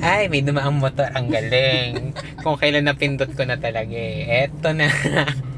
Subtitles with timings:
[0.00, 1.12] Ay, may dumaang motor.
[1.12, 2.16] Ang galing.
[2.40, 4.48] Kung kailan napindot ko na talaga eh.
[4.48, 4.88] Eto na.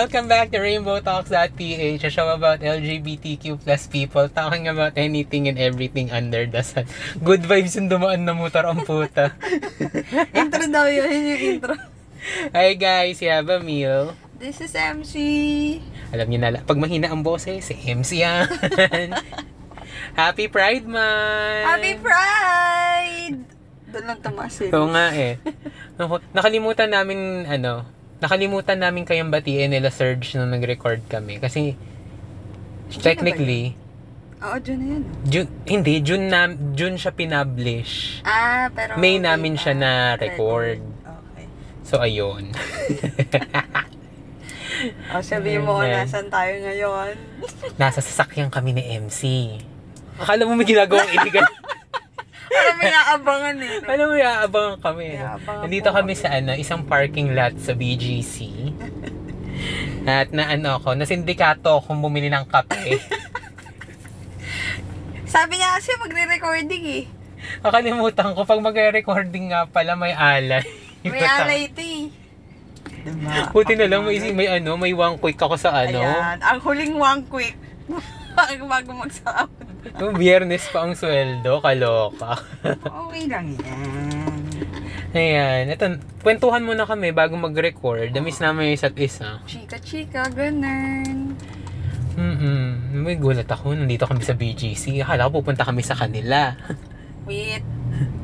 [0.00, 5.60] Welcome back to Rainbow Talks.ph, a show about LGBTQ plus people talking about anything and
[5.60, 6.88] everything under the sun.
[7.20, 9.36] Good vibes yung dumaan na motor ang puta.
[10.40, 11.76] intro daw yun, yun yung intro.
[12.56, 14.16] Hi guys, you have a meal.
[14.40, 15.20] This is MC.
[16.16, 18.48] Alam niyo na, pag mahina ang boses, si MC yan.
[20.16, 21.76] Happy Pride Month!
[21.76, 23.40] Happy Pride!
[23.92, 24.72] Doon lang tumaas eh.
[24.72, 25.36] Oo nga eh.
[26.32, 31.40] Nakalimutan namin, ano, nakalimutan namin kayong batiin nila Surge nung nag-record kami.
[31.40, 31.74] Kasi,
[33.00, 33.74] technically,
[34.40, 35.02] Oo, dyan na yun.
[35.28, 38.24] June, hindi, June, na, June siya pinablish.
[38.24, 38.96] Ah, pero...
[38.96, 40.80] May okay namin siya na record.
[40.80, 41.44] Okay.
[41.84, 42.48] So, ayun.
[45.12, 46.08] O, sabihin mo kung Ayan.
[46.08, 47.12] nasan tayo ngayon.
[47.76, 49.52] Nasa sasakyan kami ni MC.
[50.16, 51.44] Akala mo may ginagawang illegal.
[52.50, 53.72] Parang may naabangan eh.
[53.78, 53.86] no?
[53.86, 55.06] Alam mo, iaabangan kami.
[55.14, 58.36] May aabangan Nandito po kami sa ano, isang parking lot sa BGC.
[60.04, 62.98] At na ano ako, na sindikato akong bumili ng kape.
[65.30, 67.04] Sabi niya kasi magre-recording eh.
[67.62, 70.66] Nakalimutan ko, pag magre-recording nga pala, may alay.
[71.06, 72.10] May alay ito eh.
[73.00, 73.48] Diba?
[73.54, 76.02] Buti na lang, may, may ano, may one quick ako sa ano.
[76.02, 76.36] Ayan.
[76.44, 77.56] Ang huling one quick.
[78.36, 79.50] Bago magsahod.
[79.98, 82.40] Yung biyernes pa ang sweldo, kaloka.
[82.62, 84.40] Okay lang yan.
[85.10, 85.84] Ayan, ito,
[86.22, 88.14] kwentuhan muna kami bago mag-record.
[88.14, 89.42] Damis namin yung isa't isa.
[89.42, 91.34] Chika-chika, ganun.
[92.14, 93.00] Mm-mm.
[93.02, 95.02] May gulat ako, nandito kami sa BGC.
[95.02, 96.54] Akala ko pupunta kami sa kanila.
[97.26, 97.64] Wait.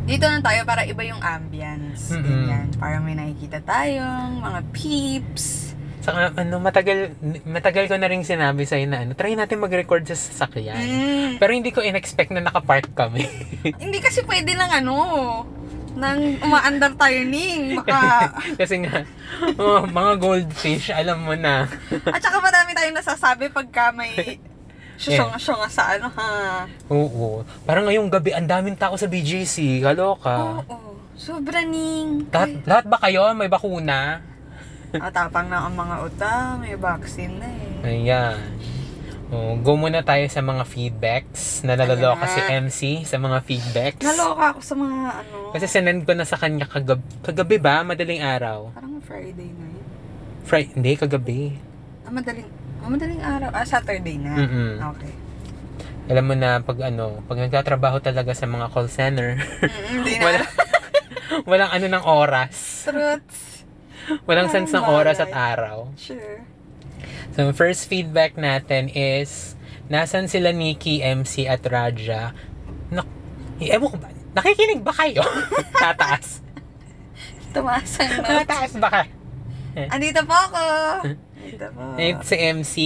[0.07, 2.15] Dito na tayo para iba yung ambience.
[2.15, 2.23] Mm-mm.
[2.23, 2.67] Ganyan.
[2.79, 5.66] Parang may nakikita tayong mga peeps.
[6.07, 10.15] Saka ano, matagal, matagal ko na rin sinabi sa'yo na ano, try natin mag-record sa
[10.15, 10.79] sasakyan.
[10.79, 11.31] Mm.
[11.43, 13.27] Pero hindi ko in-expect na nakapark kami.
[13.83, 14.95] Hindi kasi pwede lang ano,
[15.99, 17.83] nang umaandar tayo ning.
[17.83, 18.31] Baka,
[18.63, 19.03] Kasi nga,
[19.59, 21.67] oh, mga goldfish, alam mo na.
[22.15, 24.39] at saka marami tayong nasasabi pagka may
[25.03, 26.65] susunga-sunga sa ano ha.
[26.87, 27.43] Oo.
[27.67, 29.83] Parang ngayong gabi, ang daming tao sa BGC.
[29.83, 30.63] Kaloka.
[30.63, 30.95] Oo.
[31.19, 32.29] Sobra ning.
[32.31, 34.21] Lahat, lahat ba kayo may bakuna?
[34.99, 37.87] Ah, tapang na ang mga utang, may vaccine na eh.
[37.87, 38.39] Ayan.
[39.27, 42.39] Oh, go muna tayo sa mga feedbacks na nalaloka si.
[42.39, 43.99] MC sa mga feedbacks.
[44.01, 45.37] Naloka ako sa mga ano.
[45.51, 47.83] Kasi sinend ko na sa kanya kagab kagabi ba?
[47.83, 48.71] Madaling araw.
[48.71, 49.85] Parang Friday na yun.
[50.47, 51.41] Friday, hindi, kagabi.
[52.07, 52.47] Ah, madaling,
[52.79, 53.51] ah, madaling araw.
[53.51, 54.39] Ah, Saturday na.
[54.39, 54.73] Mm-mm.
[54.95, 55.13] Okay.
[56.07, 60.39] Alam mo na, pag ano, pag nagtatrabaho talaga sa mga call center, Mm, wala,
[61.43, 62.87] walang ano ng oras.
[62.87, 63.56] Truths.
[64.29, 65.91] Walang sense ng oras at araw.
[65.99, 66.45] Sure.
[67.37, 69.55] So, first feedback natin is,
[69.93, 72.33] nasan sila Nikki, MC, at Raja?
[72.89, 73.07] Nak
[73.61, 74.09] eh, ewan ko ba?
[74.37, 75.25] Nakikinig ba kayo?
[75.83, 76.45] Tataas.
[77.57, 78.29] Tumaas ang notes.
[78.45, 79.03] Tataas ba ka?
[79.93, 80.63] Andito po ako.
[81.09, 81.83] Andito po.
[81.97, 82.77] It's si MC.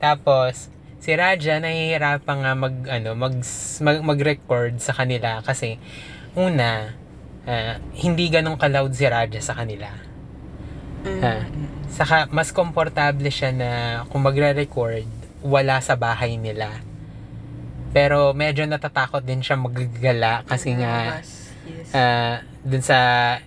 [0.00, 3.34] Tapos, si Raja nahihirapan nga mag, ano, mag,
[3.84, 5.76] mag, mag-record sa kanila kasi,
[6.32, 6.96] una,
[7.46, 9.88] ah, hindi ganong ka-loud si Raja sa kanila.
[11.04, 11.20] Mm.
[11.20, 11.34] Ha?
[11.90, 13.70] Saka, mas komportable siya na
[14.08, 15.04] kung magre-record,
[15.40, 16.68] wala sa bahay nila.
[17.90, 21.18] Pero medyo natatakot din siya maggala kasi nga
[21.70, 21.92] Yes.
[21.92, 22.98] Ah, dun sa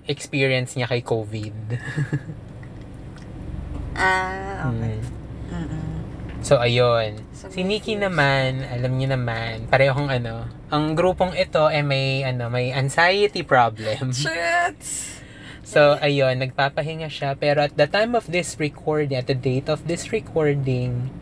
[0.06, 1.58] experience niya kay COVID.
[3.98, 4.98] ah, okay.
[5.00, 5.02] Mm.
[5.54, 5.94] Mm-mm.
[6.44, 7.24] So, ayun.
[7.32, 10.44] So, Si Nikki naman, alam niyo naman, parehong ano,
[10.74, 14.10] ang grupong ito ay may, ano, may anxiety problem.
[14.10, 15.22] Truths.
[15.62, 17.38] So, ayun, nagpapahinga siya.
[17.38, 21.14] Pero at the time of this recording, at the date of this recording,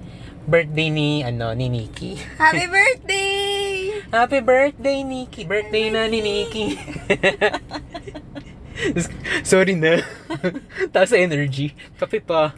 [0.48, 2.16] birthday ni, ano, ni Nikki.
[2.40, 4.00] Happy birthday!
[4.08, 5.44] Happy birthday, Nikki!
[5.44, 6.80] Birthday na ni Nikki.
[9.52, 10.00] Sorry na.
[10.96, 11.76] Taas energy.
[12.00, 12.56] Kape pa.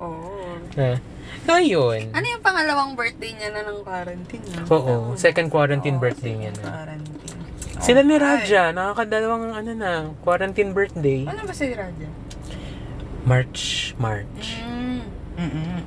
[0.00, 0.56] Oo.
[0.80, 1.11] Ah.
[1.42, 2.14] Ngayon.
[2.14, 4.44] Ano yung pangalawang birthday niya na ng quarantine?
[4.54, 4.62] no?
[4.70, 6.72] Oo, second quarantine Oo, birthday niya second na.
[6.78, 7.40] Quarantine.
[7.82, 8.22] Sila ni Ay.
[8.22, 9.90] Raja, nakakadalawang ano na,
[10.22, 11.26] quarantine birthday.
[11.26, 12.08] Ano ba si Raja?
[13.26, 14.62] March, March.
[14.62, 15.02] Mm.
[15.38, 15.78] Mm-mm.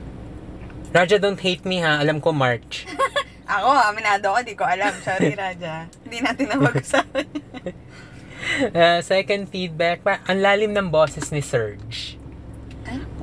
[0.92, 2.00] Raja, don't hate me ha.
[2.00, 2.84] Alam ko March.
[3.46, 4.90] Ako, aminado ako, di ko alam.
[5.06, 5.86] Sorry, Raja.
[6.02, 7.30] Hindi natin na mag-usapan.
[8.74, 12.18] Ah, second feedback, pa, ang lalim ng boses ni Serge.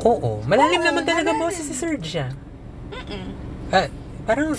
[0.02, 1.42] Oo, malalim Oo, naman talaga malalim.
[1.46, 2.32] boses si Serge ah.
[2.90, 3.26] Mm-mm.
[3.70, 3.88] Ah,
[4.26, 4.52] parang,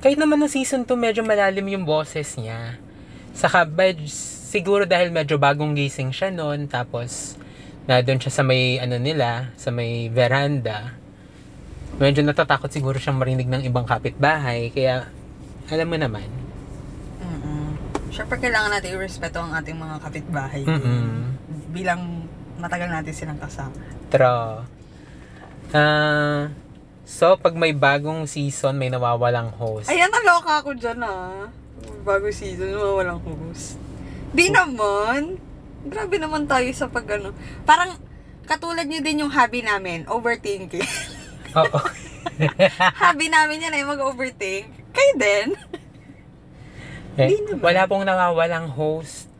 [0.00, 2.76] kahit naman ng season 2, medyo malalim yung boses niya.
[3.32, 4.04] Saka, med-
[4.50, 7.40] siguro dahil medyo bagong gising siya noon, tapos,
[7.88, 10.94] na doon siya sa may, ano nila, sa may veranda.
[11.96, 15.08] Medyo natatakot siguro siyang marinig ng ibang kapitbahay, kaya,
[15.72, 16.28] alam mo naman.
[17.18, 17.74] Mm-mm.
[18.12, 20.62] Siyempre, kailangan natin i-respeto ang ating mga kapitbahay.
[20.68, 21.34] Mm-mm.
[21.72, 22.28] Bilang
[22.60, 23.99] matagal natin silang kasama.
[24.10, 24.66] True.
[25.70, 26.50] Ah,
[27.06, 29.86] so, pag may bagong season, may nawawalang host.
[29.86, 31.46] Ayan, naloka ako dyan ah.
[32.02, 33.78] Bago season, walang host.
[34.34, 35.38] Di naman.
[35.86, 37.30] Grabe naman tayo sa pag ano.
[37.62, 37.94] Parang,
[38.50, 40.82] katulad nyo din yung hobby namin, overthinking.
[41.58, 41.78] Oo.
[42.98, 44.66] hobby namin yan ay mag-overthink.
[44.90, 45.48] Kayo din.
[47.14, 47.30] Eh,
[47.62, 49.30] wala pong nawawalang host.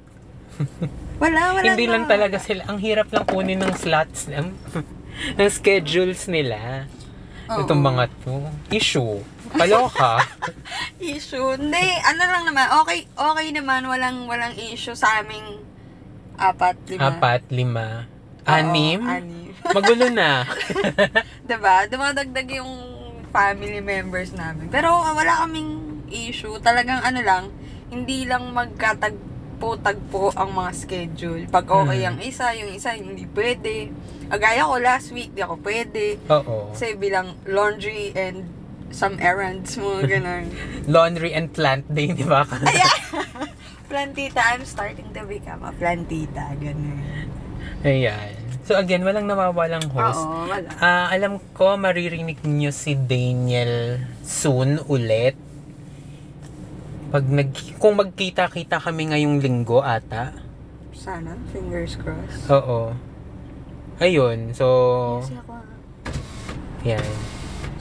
[1.20, 1.93] Wala, wala Hindi na.
[1.94, 2.64] lang talaga sila.
[2.64, 4.56] Ang hirap lang kunin ng slots ng,
[5.38, 6.88] ng schedules nila.
[7.52, 7.61] Oo.
[7.61, 8.49] Itong mga to.
[8.72, 9.20] Issue.
[9.52, 10.25] Kaloka.
[11.02, 11.61] issue.
[11.61, 15.61] Hindi, ano lang naman, okay, okay naman, walang, walang issue sa aming
[16.40, 17.02] apat, lima.
[17.05, 17.87] Apat, lima,
[18.46, 19.00] Oo, anim.
[19.05, 19.52] anim.
[19.76, 20.49] Magulo na.
[21.44, 21.84] diba?
[21.84, 22.73] Dumadagdag yung
[23.28, 24.73] family members namin.
[24.73, 26.56] Pero wala kaming issue.
[26.64, 27.44] Talagang ano lang,
[27.93, 28.56] hindi lang
[29.61, 31.43] magkatagpo-tagpo ang mga schedule.
[31.47, 32.09] Pag okay Hmm.
[32.11, 33.93] ang isa, yung isa hindi pwede.
[34.33, 36.17] Agaya ko last week, di ako pwede.
[36.31, 36.73] Oo.
[36.73, 38.49] Kasi bilang laundry and
[38.91, 40.45] some errands, mga ganun.
[40.89, 42.47] Laundry and plant day, di ba?
[43.91, 46.57] plantita, I'm starting to become a plantita.
[46.57, 47.05] Ganun.
[47.83, 48.33] Ayan.
[48.62, 50.23] So again, walang nawawalang host.
[50.23, 50.69] Oo, wala.
[50.79, 55.35] Ah, alam ko maririnig niyo si Daniel soon ulit.
[57.11, 57.51] Pag nag
[57.83, 60.31] kung magkita-kita kami ngayong linggo ata.
[60.95, 62.47] Sana, fingers crossed.
[62.47, 62.95] Oo.
[63.99, 64.55] Ayun.
[64.55, 64.67] So,
[65.27, 66.87] ah.
[66.87, 67.03] yan.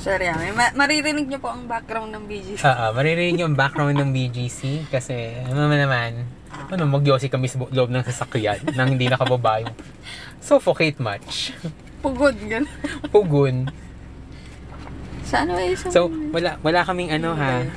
[0.01, 0.39] Sorry, ah.
[0.57, 2.65] Ma- maririnig niyo po ang background ng BGC.
[2.65, 6.25] Ah, ah, maririnig niyo ang background ng BGC kasi ano naman,
[6.73, 9.75] ano, magyosi kami sa loob ng sasakyan nang hindi nakababa yung
[10.41, 11.53] suffocate much.
[12.01, 12.65] Pugod, gano'n.
[13.13, 13.69] Pugun.
[15.21, 15.77] Sa ano eh?
[15.77, 17.67] Sa So, wala wala kaming ano ha.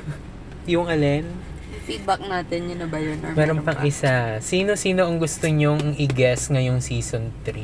[0.65, 1.42] Yung alin?
[1.83, 3.19] Feedback natin, yun na ba yun?
[3.19, 3.83] Or Meron meron pang pa?
[3.83, 4.39] isa.
[4.39, 7.63] Sino-sino ang gusto nyong i-guess ngayong season 3?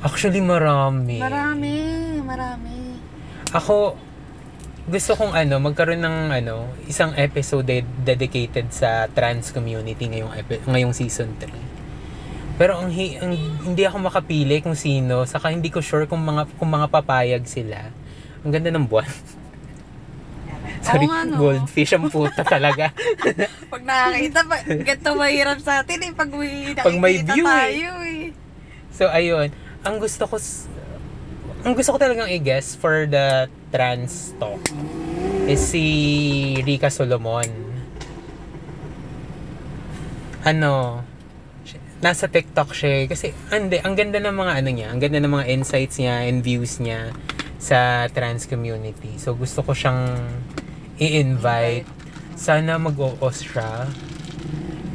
[0.00, 1.18] Actually, marami.
[1.18, 1.74] Marami,
[2.20, 2.94] marami.
[3.50, 3.98] Ako,
[4.86, 6.54] gusto kong ano, magkaroon ng ano,
[6.84, 11.50] isang episode de- dedicated sa trans community ngayong, epi- ngayong season 3.
[12.54, 13.34] Pero ang, hi- ang-
[13.64, 17.90] hindi ako makapili kung sino, saka hindi ko sure kung mga kung mga papayag sila.
[18.42, 19.06] Ang ganda ng buwan.
[20.88, 21.36] Sorry, Oo nga, no?
[21.38, 22.96] goldfish ang puta talaga.
[23.72, 26.12] Pag nakakita, pa, ganito mahirap sa atin eh.
[26.12, 27.52] Pag may nakikita Pag may view, eh.
[27.52, 28.24] tayo eh.
[28.90, 29.48] So, ayun.
[29.80, 30.36] Ang gusto ko...
[30.36, 30.64] s-
[31.60, 34.62] Ang gusto ko talagang i-guess for the trans talk
[35.44, 35.84] is si
[36.58, 37.44] Rika Solomon.
[40.42, 41.02] Ano,
[41.62, 43.06] siya- nasa TikTok siya eh.
[43.06, 46.40] Kasi, ande, ang ganda ng mga ano niya, ang ganda ng mga insights niya and
[46.40, 47.12] views niya
[47.58, 49.18] sa trans community.
[49.18, 50.14] So, gusto ko siyang
[50.98, 51.86] i-invite.
[52.38, 53.86] Sana mag-oos siya.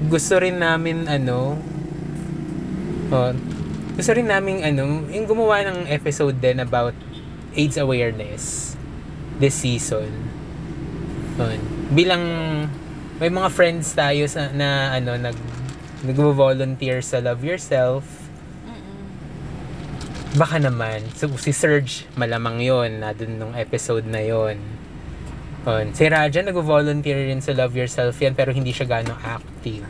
[0.07, 1.59] Gusto rin namin, ano,
[3.13, 3.29] Oh,
[3.94, 6.97] gusto rin namin ano, yung gumawa ng episode din about
[7.54, 8.73] AIDS awareness
[9.37, 10.09] this season.
[11.37, 11.61] Yun.
[11.94, 12.23] Bilang
[13.21, 15.37] may mga friends tayo sa, na ano nag
[16.09, 18.01] nagvo-volunteer sa Love Yourself.
[20.33, 21.06] Baka naman.
[21.13, 24.57] So, si Serge, malamang yon na dun nung episode na yon.
[25.63, 25.95] Yun.
[25.95, 29.87] Si Raja, nag-volunteer rin sa Love Yourself yan, pero hindi siya gano'ng active.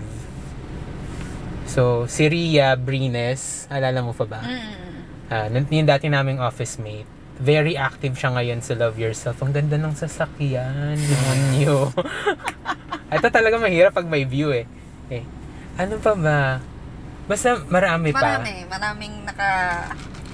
[1.66, 4.42] So, si Ria Brines, alala mo pa ba?
[5.34, 7.10] Ah, nun- yung dati naming office mate.
[7.42, 9.42] Very active siya ngayon sa Love Yourself.
[9.42, 10.94] Ang ganda ng sasakyan.
[11.10, 11.90] Demonyo.
[13.10, 14.70] Ito talaga mahirap pag may view eh.
[15.10, 15.26] eh.
[15.82, 16.62] Ano pa ba?
[17.26, 18.22] Basta marami pa.
[18.22, 19.50] Marami, maraming naka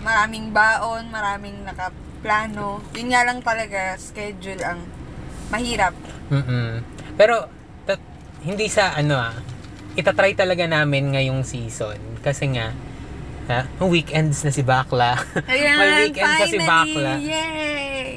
[0.03, 2.83] maraming baon, maraming nakaplano.
[2.99, 4.83] Yun nga lang talaga schedule ang
[5.49, 5.93] mahirap.
[6.29, 6.81] Mm-mm.
[7.13, 7.49] Pero,
[7.83, 8.01] tat-
[8.41, 9.35] hindi sa ano ah,
[9.93, 11.97] itatry talaga namin ngayong season.
[12.21, 12.71] Kasi nga,
[13.47, 15.17] ha, weekends na si Bakla.
[15.45, 16.69] Ayan, May weekends na si finally!
[16.95, 17.11] Bakla.
[17.19, 18.09] Yay!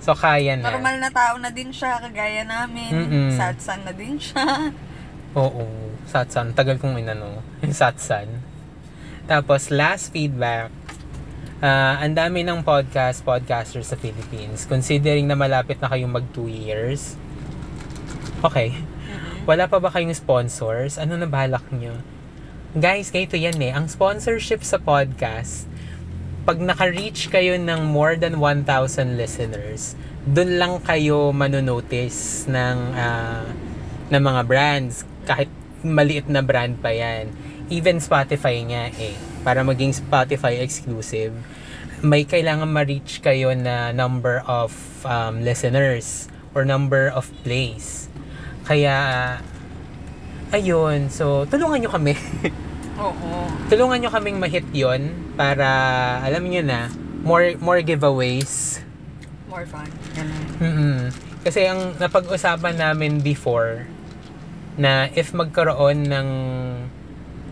[0.00, 0.70] So, kaya na.
[0.70, 2.90] Normal na tao na din siya, kagaya namin.
[2.90, 3.28] Mm-mm.
[3.32, 4.72] Satsan na din siya.
[5.32, 5.68] Oo,
[6.04, 6.50] Satsan.
[6.52, 7.38] Tagal kong inano,
[7.70, 8.26] Satsan.
[9.24, 10.72] Tapos, last feedback.
[11.60, 14.64] Ah, ang dami ng podcast, podcasters sa Philippines.
[14.64, 17.20] Considering na malapit na kayong mag 2 years.
[18.40, 18.72] Okay.
[19.44, 20.96] Wala pa ba kayong sponsors?
[20.96, 22.00] Ano na balak nyo?
[22.72, 23.76] Guys, ganito yan eh.
[23.76, 25.68] Ang sponsorship sa podcast,
[26.48, 33.44] pag naka-reach kayo ng more than 1,000 listeners, dun lang kayo manonotice ng, ah,
[34.08, 35.04] ng mga brands.
[35.28, 35.52] Kahit
[35.84, 37.28] maliit na brand pa yan.
[37.68, 39.29] Even Spotify nga eh.
[39.40, 41.32] Para maging Spotify exclusive,
[42.00, 44.72] may kailangan ma-reach kayo na number of
[45.04, 48.08] um, listeners or number of plays.
[48.64, 49.36] Kaya,
[50.52, 51.12] ayun.
[51.12, 52.14] So, tulungan nyo kami.
[53.00, 53.48] Oo.
[53.72, 55.66] tulungan nyo kaming ma-hit yon para,
[56.20, 56.92] alam nyo na,
[57.24, 58.84] more, more giveaways.
[59.48, 59.88] More fun.
[60.12, 60.44] Ganun.
[60.60, 60.98] mm
[61.40, 63.88] Kasi ang napag-usapan namin before,
[64.76, 66.28] na if magkaroon ng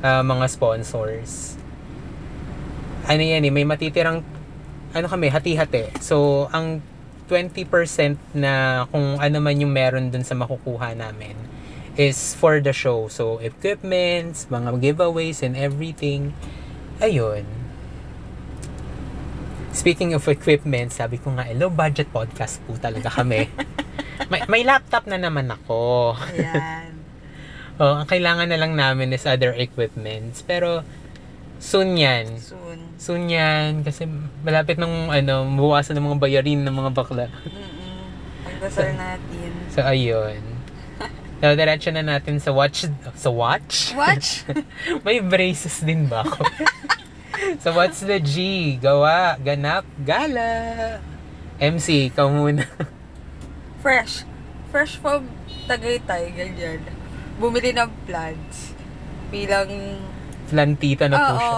[0.04, 1.58] ah, mga sponsors,
[3.09, 4.21] ano yan eh, may matitirang,
[4.93, 5.97] ano kami, hati-hati.
[6.05, 6.85] So, ang
[7.29, 11.37] 20% na kung ano man yung meron dun sa makukuha namin
[11.99, 13.11] is for the show.
[13.11, 16.33] So, equipments, mga giveaways and everything.
[17.03, 17.45] Ayun.
[19.75, 23.50] Speaking of equipment, sabi ko nga, low budget podcast po talaga kami.
[24.33, 26.15] may, may laptop na naman ako.
[26.33, 26.87] Ayan.
[27.79, 30.43] Oh, ang kailangan na lang namin is other equipments.
[30.43, 30.83] Pero,
[31.62, 32.27] soon yan.
[32.43, 32.88] Soon.
[32.99, 33.81] Soon yan.
[33.81, 34.05] Kasi
[34.43, 37.31] malapit ng, ano, mabawasan ng mga bayarin ng mga bakla.
[37.31, 37.78] Mm-mm.
[38.43, 39.50] Pagdasal natin.
[39.71, 40.43] So, ayun.
[41.38, 42.90] So, diretso na natin sa watch.
[43.14, 43.95] Sa watch?
[43.95, 44.43] Watch?
[45.07, 46.43] May braces din ba ako?
[47.62, 48.75] so, what's the G?
[48.75, 50.99] Gawa, ganap, gala.
[51.62, 52.67] MC, ikaw muna.
[53.87, 54.26] Fresh.
[54.75, 55.31] Fresh from
[55.71, 56.83] Tagaytay, ganyan.
[57.38, 58.75] Bumili ng plants.
[59.31, 59.71] Bilang
[60.50, 61.55] Plantita na po Oo, siya.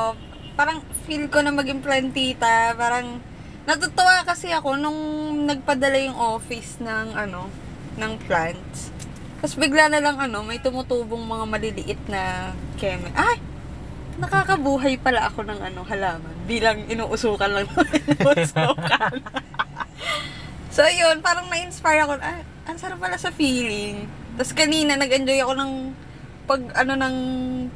[0.61, 0.78] parang
[1.11, 3.19] feel ko na maging plantita, parang
[3.67, 5.00] natutuwa kasi ako nung
[5.43, 7.50] nagpadala yung office ng ano,
[7.99, 8.95] ng plants.
[9.43, 13.11] Tapos bigla na lang ano, may tumutubong mga maliliit na keme.
[13.19, 13.43] Ay!
[14.23, 16.35] Nakakabuhay pala ako ng ano, halaman.
[16.47, 19.14] Bilang inuusukan lang ng inuusukan.
[20.76, 22.23] so yun, parang na-inspire ako.
[22.23, 24.07] Ah, ang sarap pala sa feeling.
[24.38, 25.73] Tapos kanina, nag-enjoy ako ng
[26.47, 27.17] pag ano ng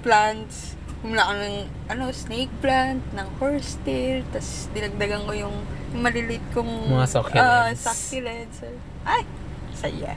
[0.06, 0.73] plants.
[1.04, 1.56] Humula ako ng
[1.92, 5.56] ano, snake plant, ng horsetail, tapos dinagdagan ko yung,
[5.92, 7.44] yung maliliit kong Mga succulents.
[7.44, 8.56] Ah, succulents.
[9.04, 9.22] Ay,
[9.76, 10.16] saya.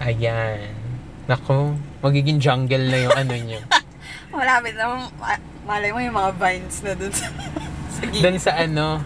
[0.00, 0.72] Ayan.
[1.28, 3.60] Nako, magiging jungle na yung ano nyo.
[4.32, 7.28] Malapit na, ma- malay mo yung mga vines na dun sa,
[7.94, 8.02] sa.
[8.08, 9.04] Doon sa ano,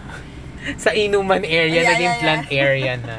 [0.79, 2.23] sa inuman area, Yeah, naging yeah, yeah.
[2.23, 3.17] plant area na.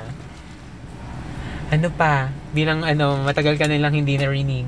[1.68, 4.66] Ano pa, bilang ano, matagal ka nilang hindi narinig.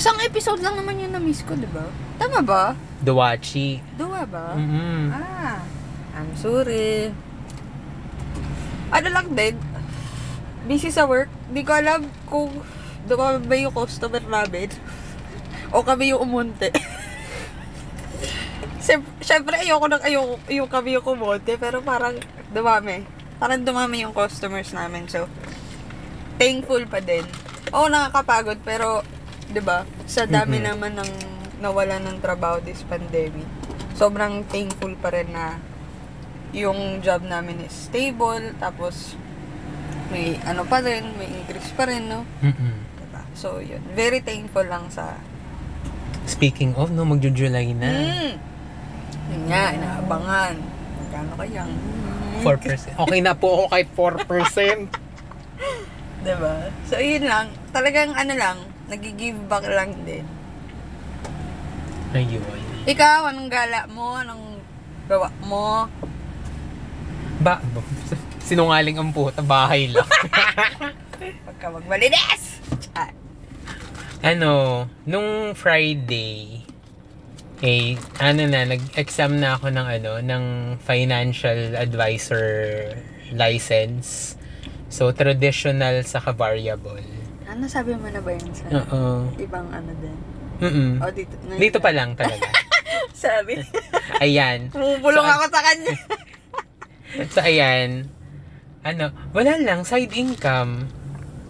[0.00, 1.84] Isang episode lang naman yun na-miss ko, di ba?
[2.16, 2.72] Tama ba?
[3.04, 3.84] Duwachi.
[3.94, 4.56] Dua ba?
[4.56, 5.12] Mm-mm.
[5.12, 5.60] Ah,
[6.16, 7.12] I'm sorry.
[8.88, 9.60] Ano lang din,
[10.64, 11.28] busy sa work.
[11.52, 12.48] Di ko alam kung
[13.04, 14.72] dumami ba yung customer namin
[15.76, 16.72] o kami yung umunti.
[18.80, 22.16] Siyem- Siyempre, ayoko nang ayoko yung kami yung kumonte, pero parang
[22.48, 23.04] dumami.
[23.36, 25.04] Parang dumami yung customers namin.
[25.06, 25.28] So,
[26.36, 27.28] thankful pa din.
[27.70, 29.04] Oo, nakakapagod, pero,
[29.50, 30.64] di ba, sa dami Mhm.
[30.64, 31.10] naman ng
[31.60, 33.44] nawala ng trabaho this pandemic,
[33.92, 35.60] sobrang thankful pa rin na
[36.50, 39.14] yung job namin is stable, tapos
[40.10, 42.26] may ano pa rin, may increase pa rin, no?
[42.42, 42.74] Mm-mm.
[42.98, 43.22] Diba?
[43.38, 43.78] So, yun.
[43.94, 45.14] Very thankful lang sa...
[46.26, 47.90] Speaking of, no, magjo-July na.
[47.90, 48.32] Mm.
[49.30, 50.54] Yun nga, inaabangan.
[50.98, 51.72] Magkano kayang...
[52.42, 52.98] 4%.
[52.98, 54.90] Okay na po ako kahit 4%.
[56.26, 56.54] Diba?
[56.90, 57.54] So, yun lang.
[57.70, 58.58] Talagang ano lang,
[58.90, 60.26] nag-give back lang din.
[62.10, 62.58] Ayun.
[62.90, 64.18] Ikaw, anong gala mo?
[64.18, 64.58] Anong
[65.06, 65.86] gawa mo?
[67.38, 67.62] Ba,
[68.42, 70.04] sinungaling ang puta, bahay lang.
[71.46, 72.58] Pagka magbalides!
[72.90, 73.14] Chat.
[74.26, 76.66] ano, nung Friday,
[77.62, 80.44] eh, ano na, nag-exam na ako ng ano, ng
[80.82, 82.48] financial advisor
[83.36, 84.34] license.
[84.90, 87.19] So, traditional sa variable.
[87.50, 89.26] Ano sabi mo na ba yun sa Oo.
[89.34, 90.16] ibang ano din?
[90.62, 90.90] Mm-mm.
[91.02, 91.34] O, dito.
[91.42, 92.46] ngayon Dito pa lang talaga.
[93.10, 93.58] Sabi.
[94.24, 94.70] Ayan.
[94.70, 95.94] Pumupulong So, ako sa kanya.
[97.34, 98.06] So, ayan.
[98.86, 100.86] Ano, wala lang, side income.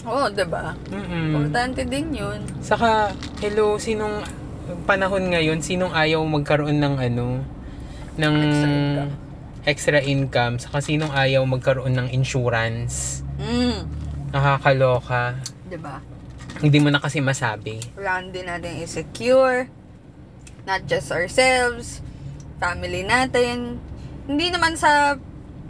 [0.09, 0.73] Oo, diba?
[0.89, 1.37] Mm-mm.
[1.37, 2.41] Importante din yun.
[2.65, 3.13] Saka,
[3.45, 4.25] hello, sinong
[4.89, 7.45] panahon ngayon, sinong ayaw magkaroon ng ano,
[8.17, 9.13] ng Extra income.
[9.69, 13.21] extra income, saka sinong ayaw magkaroon ng insurance.
[13.37, 13.85] Mm.
[14.33, 15.37] Nakakaloka.
[15.71, 16.03] Diba?
[16.59, 17.79] Hindi mo na kasi masabi.
[17.95, 19.71] Kailangan din natin i-secure.
[20.67, 22.03] Not just ourselves.
[22.59, 23.79] Family natin.
[24.27, 25.15] Hindi naman sa,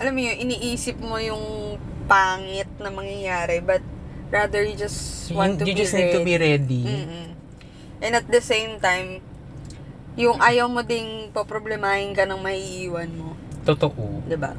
[0.01, 1.77] alam mo yun, iniisip mo yung
[2.09, 3.61] pangit na mangyayari.
[3.61, 3.85] But
[4.33, 6.83] rather you just want to you be just need to be ready.
[6.89, 7.29] Mm-mm.
[8.01, 9.21] And at the same time,
[10.19, 13.39] Yung ayaw mo ding poproblemahin ka ng maiiwan mo.
[13.63, 14.27] Totoo.
[14.27, 14.53] 'di ba?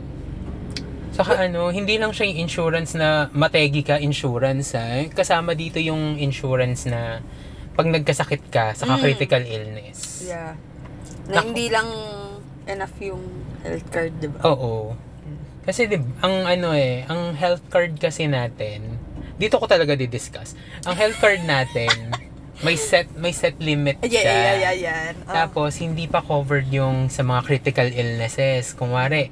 [1.11, 5.03] Saka ano, hindi lang siya yung insurance na mategi ka insurance ha.
[5.07, 7.19] Kasama dito yung insurance na
[7.71, 9.01] pag nagkasakit ka, saka Mm.
[9.01, 10.23] critical illness.
[10.23, 10.55] Yeah.
[11.27, 11.51] Na Naku.
[11.51, 11.87] hindi lang
[12.65, 13.23] enough yung
[13.61, 14.39] health card, 'di ba?
[14.45, 14.95] Oo.
[15.61, 18.97] Kasi di ang ano eh, ang health card kasi natin,
[19.35, 20.55] dito ko talaga di-discuss.
[20.83, 21.91] Ang health card natin,
[22.65, 24.31] may set may set limit Yeah, siya.
[24.31, 25.13] yeah, yeah, yan.
[25.23, 25.33] Oh.
[25.33, 28.73] Tapos, hindi pa covered yung sa mga critical illnesses.
[28.73, 29.29] Kung wari,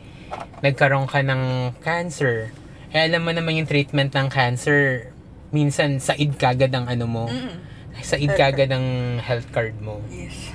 [0.61, 2.51] nagkaroon ka ng cancer.
[2.89, 5.13] Eh, alam mo naman yung treatment ng cancer,
[5.53, 7.23] minsan said kagad ang ano mo.
[7.29, 7.55] Mm.
[8.01, 10.01] Said kagad ang health card mo.
[10.09, 10.51] Yes.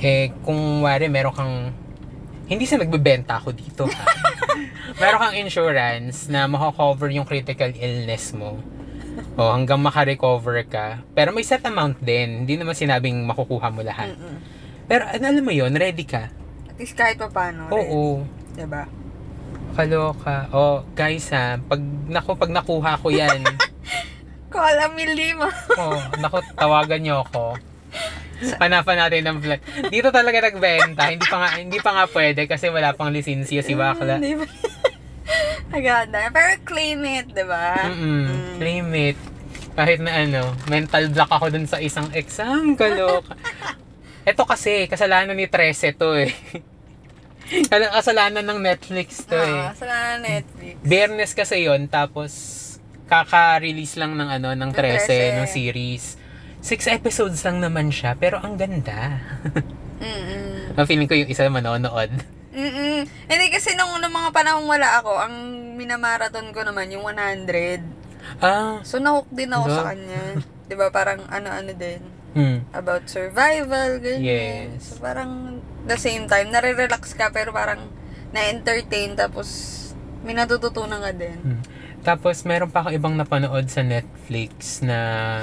[0.00, 1.54] Eh, kung wari, meron kang,
[2.48, 4.04] hindi sa nagbebenta ako dito ha.
[5.00, 8.60] meron kang insurance na mako-cover yung critical illness mo.
[9.34, 11.02] O, hanggang makarecover ka.
[11.14, 12.44] Pero may set amount din.
[12.44, 14.14] Hindi naman sinabing makukuha mo lahat.
[14.14, 14.36] Mm-mm.
[14.84, 16.30] Pero ano, alam mo yon ready ka.
[16.68, 17.70] At least kahit pa paano.
[17.72, 18.22] Oo.
[18.22, 18.84] Rin, 'di ba?
[19.74, 20.48] Kaloka.
[20.54, 23.42] O, guys ha, pag, naku, pag nakuha ko yan,
[24.54, 25.50] Kola mi lima.
[25.82, 27.58] o, naku, tawagan niyo ako.
[28.62, 29.60] Hanapan natin ng vlog.
[29.90, 31.10] Dito talaga nagbenta.
[31.10, 34.18] Hindi pa nga, hindi pa nga pwede kasi wala pang lisensya si Bakla.
[34.18, 34.46] Hindi ba?
[35.78, 36.30] Aganda.
[36.30, 37.82] Pero claim it, 'di ba?
[37.88, 38.58] Mm.
[38.62, 39.18] Claim it.
[39.74, 42.78] Kahit na ano, mental block ako dun sa isang exam.
[42.78, 43.34] Kaloka.
[44.22, 46.30] Ito kasi, kasalanan ni Trece to eh.
[47.70, 49.60] Kala- Kasalanan ng Netflix to eh.
[49.62, 49.86] Ah, sa
[50.16, 50.74] Netflix.
[50.80, 52.32] Biyernes kasi yon tapos
[53.04, 55.38] kaka-release lang ng ano ng Ng 13 13.
[55.38, 56.04] ng series.
[56.58, 59.20] Six episodes lang naman siya, pero ang ganda.
[60.00, 60.74] Mm-mm.
[60.74, 62.08] Ang feeling ko yung isa manonood.
[62.50, 63.04] Mm-mm.
[63.04, 65.34] Hindi kasi nung, nung mga panahon wala ako, ang
[65.74, 67.84] minamarathon ko naman yung 100.
[68.40, 69.76] Ah, So, nahook din ako Diba?
[69.76, 70.22] sa kanya.
[70.64, 72.00] 'Di ba Parang ano-ano din.
[72.32, 72.58] hmm.
[72.72, 74.72] About survival, ganyan.
[74.72, 74.96] Yes.
[74.96, 77.88] So, parang the same time, nare-relax ka, pero parang
[78.34, 79.72] na-entertain, tapos
[80.24, 81.38] may natututunan ka din.
[81.38, 81.62] hmm.
[82.04, 85.40] Tapos meron pa ako ibang napanood sa Netflix na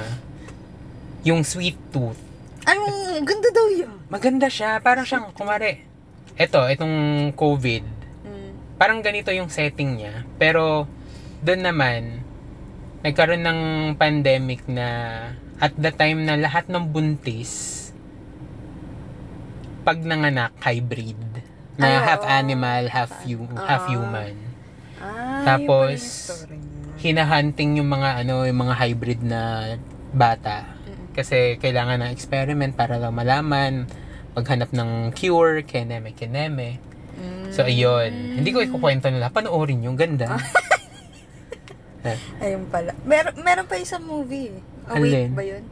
[1.26, 2.18] yung Sweet Tooth.
[2.62, 2.82] Ang
[3.26, 3.90] ganda daw yun.
[4.06, 5.82] Maganda siya, parang siyang kumare.
[6.38, 7.82] Eto, itong COVID.
[8.22, 8.78] Mm.
[8.78, 10.22] Parang ganito yung setting niya.
[10.38, 10.86] Pero
[11.42, 12.22] doon naman
[13.02, 13.60] nagkaroon ng
[13.98, 14.86] pandemic na
[15.58, 17.81] at the time na lahat ng buntis
[19.82, 21.18] pag nanganak hybrid
[21.74, 23.58] na Ay, half animal, half hu- Oo.
[23.58, 24.34] half human.
[24.96, 25.98] Ah, Tapos,
[26.30, 26.70] yung.
[26.96, 29.74] Hinahunting yung mga ano, yung mga hybrid na
[30.12, 30.78] bata.
[30.80, 31.06] Mm.
[31.10, 33.90] Kasi kailangan ng experiment para lang malaman
[34.32, 36.78] maghanap ng cure, keneme, keneme.
[37.18, 37.50] Mm.
[37.50, 38.38] So, ayun.
[38.38, 39.28] Hindi ko ikukwento nila.
[39.28, 40.38] Panoorin yung ganda.
[42.42, 42.94] Ayun pala.
[43.02, 44.50] Mer meron pa isang movie.
[44.50, 44.58] eh.
[44.90, 45.30] Awake Alin?
[45.32, 45.62] ba yun?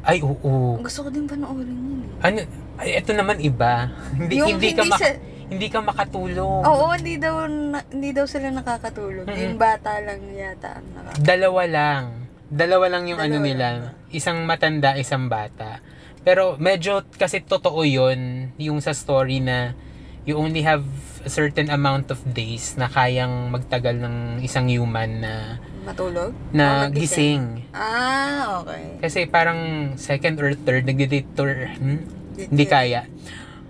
[0.00, 0.78] Ay, oo.
[0.78, 2.10] Gusto ko din panoorin yun eh.
[2.22, 2.38] Ano,
[2.76, 3.90] ay, ito naman iba.
[4.18, 6.62] Hindi, Yung hindi, ka hindi sa- hindi ka makatulog.
[6.62, 9.26] Oo, hindi daw, na- hindi daw sila nakakatulog.
[9.26, 9.42] Mm-mm.
[9.42, 11.26] Yung bata lang yata ang nakakatulog.
[11.26, 12.04] Dalawa lang.
[12.46, 13.66] Dalawa lang yung ano Dalawa nila.
[13.68, 13.76] lang
[14.10, 15.78] Isang matanda, isang bata.
[16.20, 19.74] Pero medyo kasi totoo yun, yung sa story na
[20.22, 20.82] you only have
[21.20, 25.34] a certain amount of days na kayang magtagal ng isang human na
[25.84, 26.32] Matulog?
[26.52, 27.64] na O magising?
[27.64, 27.72] gising.
[27.72, 28.84] Ah, okay.
[29.00, 32.00] Kasi parang second or third, nagde-deter, hmm?
[32.36, 33.08] hindi kaya.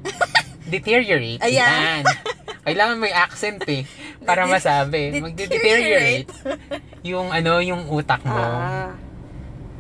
[0.72, 1.42] Deteriorate.
[1.42, 2.02] Ayan.
[2.02, 2.04] Yan.
[2.62, 3.82] Kailangan may accent eh.
[4.22, 5.18] Para masabi.
[5.18, 6.30] Magde-deteriorate.
[7.02, 8.36] yung ano, yung utak mo.
[8.36, 8.94] Ah.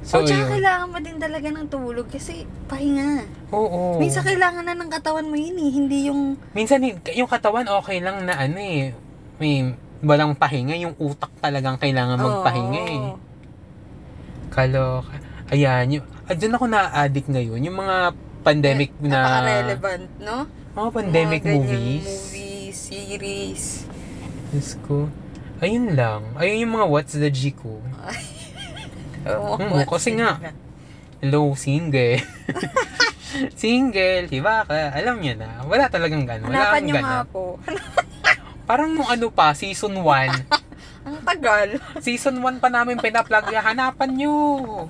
[0.00, 0.52] So, o, tsaka yun.
[0.58, 3.28] kailangan mo din talaga ng tulog kasi pahinga.
[3.52, 4.00] Oo.
[4.00, 6.40] Minsan kailangan na ng katawan mo yun eh, hindi yung...
[6.56, 6.80] Minsan,
[7.12, 8.96] yung katawan okay lang na ano eh.
[9.36, 10.76] May walang pahinga.
[10.76, 13.00] Yung utak talagang kailangan magpahinga eh.
[13.00, 13.18] Oo.
[14.50, 15.16] Kaloka.
[15.50, 16.00] Ayan.
[16.00, 17.60] Yung, ah, ako na-addict ngayon.
[17.64, 17.96] Yung mga
[18.40, 19.18] pandemic Eh, na...
[19.20, 20.36] Napaka-relevant, no?
[20.70, 22.06] Mga pandemic Mga movies.
[22.06, 23.64] movies, series.
[24.50, 25.06] Diyos ko.
[25.60, 26.24] Ayun lang.
[26.40, 27.78] Ayun yung mga what's the G ko.
[29.20, 30.40] Hmm, kasi nga.
[31.20, 32.24] Hello, single.
[33.60, 34.96] single, diba ka?
[34.96, 35.60] Alam niya na.
[35.68, 36.48] Wala talagang gano'n.
[36.48, 37.60] Hanapan nyo nga po.
[38.70, 40.06] Parang nung ano pa, season 1.
[41.10, 41.82] ang tagal.
[41.98, 43.50] season 1 pa namin pinaplug.
[43.50, 44.86] Hanapan nyo.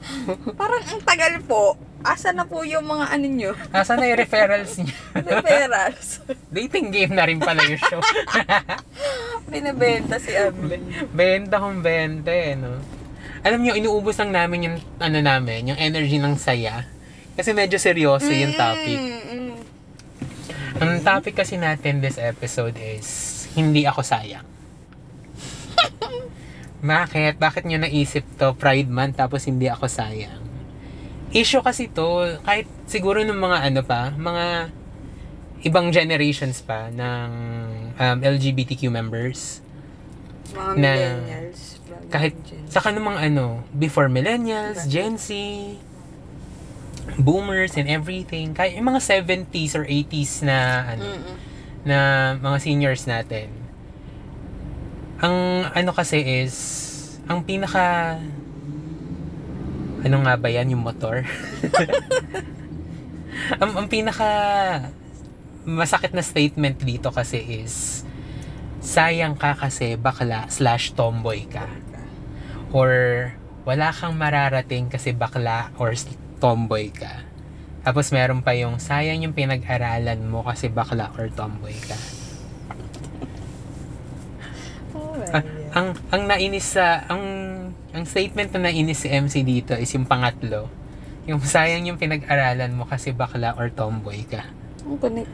[0.52, 1.80] Parang ang tagal po.
[2.04, 3.52] Asa na po yung mga ano nyo?
[3.72, 4.96] Nasaan na yung referrals niya?
[5.32, 6.20] Referrals.
[6.52, 8.04] Dating game na rin pala yung show.
[9.52, 10.76] Binibenta si Ambe.
[11.16, 12.76] benta kong benta eh, no?
[13.40, 16.84] Alam nyo, inuubos lang namin yung, ano namin, yung energy ng saya.
[17.32, 19.00] Kasi medyo seryoso yung topic.
[19.00, 19.52] Mm, mm.
[20.80, 24.46] Ang topic kasi natin this episode is, hindi ako sayang.
[26.80, 27.36] Bakit?
[27.36, 28.56] Bakit nyo naisip to?
[28.56, 30.40] Pride Month tapos hindi ako sayang.
[31.30, 34.72] Issue kasi to, kahit siguro ng mga ano pa, mga
[35.62, 37.28] ibang generations pa ng
[37.94, 39.60] um, LGBTQ members.
[40.50, 41.60] Mga Na- millennials.
[42.10, 42.72] Kahit Gen Z.
[42.72, 44.88] sa kanumang ano, before millennials?
[44.88, 45.30] Gen Z,
[47.14, 48.50] boomers and everything.
[48.50, 50.58] Kahit yung mga 70s or 80s na
[50.88, 51.36] ano, Mm-mm.
[51.84, 53.48] Na mga seniors natin.
[55.20, 56.56] Ang ano kasi is,
[57.28, 58.16] ang pinaka,
[60.00, 61.24] ano nga ba yan, yung motor?
[63.62, 64.28] ang, ang pinaka
[65.64, 68.04] masakit na statement dito kasi is,
[68.80, 71.68] sayang ka kasi bakla slash tomboy ka.
[72.72, 72.90] Or
[73.68, 75.92] wala kang mararating kasi bakla or
[76.40, 77.29] tomboy ka.
[77.80, 81.96] Tapos meron pa yung sayang yung pinag-aralan mo kasi bakla or tomboy ka.
[84.92, 87.22] Oh, Ah, ang ang nainis sa ang
[87.94, 90.68] ang statement na nainis si MC dito is yung pangatlo.
[91.24, 94.44] Yung sayang yung pinag-aralan mo kasi bakla or tomboy ka.
[94.84, 95.32] Anong connect?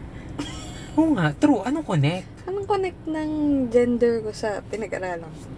[0.97, 1.61] Oo nga, true.
[1.67, 2.29] Anong connect?
[2.47, 3.31] Anong connect ng
[3.69, 5.49] gender ko sa pinag-aralan ko?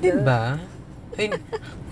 [0.00, 0.60] Di ba?
[1.14, 1.30] Ay,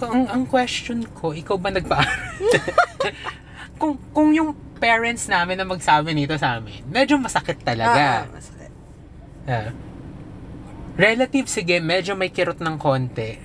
[0.03, 2.43] ang, ang question ko, ikaw ba nagpa-aral?
[3.83, 8.05] kung, kung yung parents namin na magsabi nito sa amin, medyo masakit Ah, talaga.
[8.31, 8.71] masakit.
[9.43, 9.75] Ah.
[10.95, 13.43] relative, sige, medyo may kirot ng konti.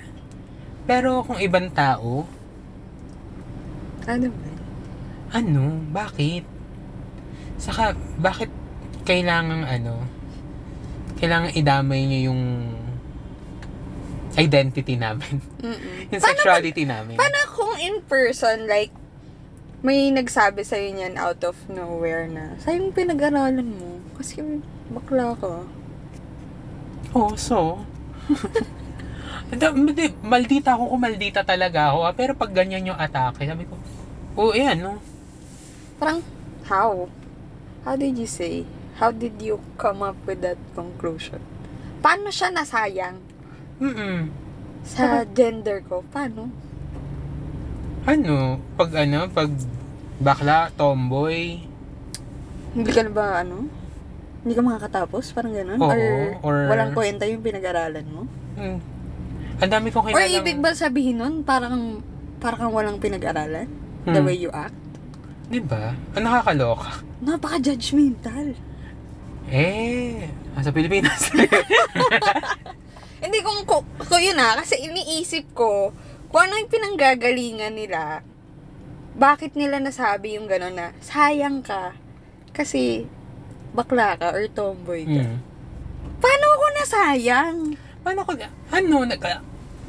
[0.85, 2.29] Pero kung ibang tao,
[4.05, 4.47] Ano ba?
[5.33, 6.45] ano, bakit?
[7.57, 8.53] Saka, bakit
[9.03, 10.05] kailangan ano,
[11.17, 12.43] kailangan idamay niyo yung
[14.37, 15.41] identity namin.
[15.57, 15.97] Mm-mm.
[16.13, 17.17] yung sexuality namin.
[17.17, 18.93] Paano kung in person, like,
[19.85, 24.01] may nagsabi sa'yo niyan out of nowhere na, sayang pinag-aralan mo.
[24.17, 24.41] Kasi
[24.89, 25.61] bakla ka.
[27.13, 27.85] Oh, so?
[30.25, 31.99] Maldita ako kung maldita talaga ako.
[32.09, 32.13] ah.
[32.17, 33.77] Pero pag ganyan yung atake, sabi ko,
[34.35, 34.97] oh, yan, no?
[36.01, 36.25] Parang,
[36.65, 37.07] how?
[37.85, 38.65] How did you say?
[38.97, 41.39] How did you come up with that conclusion?
[42.01, 43.21] Paano siya nasayang
[43.77, 44.33] Mm-mm.
[44.81, 46.01] sa gender ko?
[46.09, 46.49] Paano?
[48.07, 49.51] Ano, pag ano, pag
[50.17, 51.59] bakla, tomboy,
[52.71, 53.67] Hindi ka na ba, ano?
[54.41, 55.33] Hindi ka makakatapos?
[55.33, 55.75] Parang ganun?
[55.75, 55.99] Oo, or,
[56.41, 58.21] or- walang kwenta yung pinag-aralan mo?
[58.55, 58.79] mm,
[59.59, 60.39] ang dami kong Or kilalang...
[60.39, 61.99] ibig ba sabihin nun, parang,
[62.37, 63.65] parang walang pinag-aralan?
[64.05, 64.23] The Hmm.
[64.23, 64.77] way you act?
[65.47, 65.91] Di ba?
[66.13, 67.01] Ang nakakaloka.
[67.19, 68.55] Napaka-judgmental.
[69.49, 71.27] Eh, nasa Pilipinas.
[73.23, 75.89] Hindi kung, kung, kung yun ah, kasi iniisip ko,
[76.27, 78.21] kung ano yung pinanggagalingan nila,
[79.17, 81.95] bakit nila nasabi yung gano'n na, sayang ka,
[82.51, 83.07] kasi
[83.71, 85.23] bakla ka or tomboy ka.
[85.23, 85.37] mm.
[86.17, 87.57] Paano ako nasayang?
[88.03, 88.31] Paano ko,
[88.73, 89.21] ano, nag,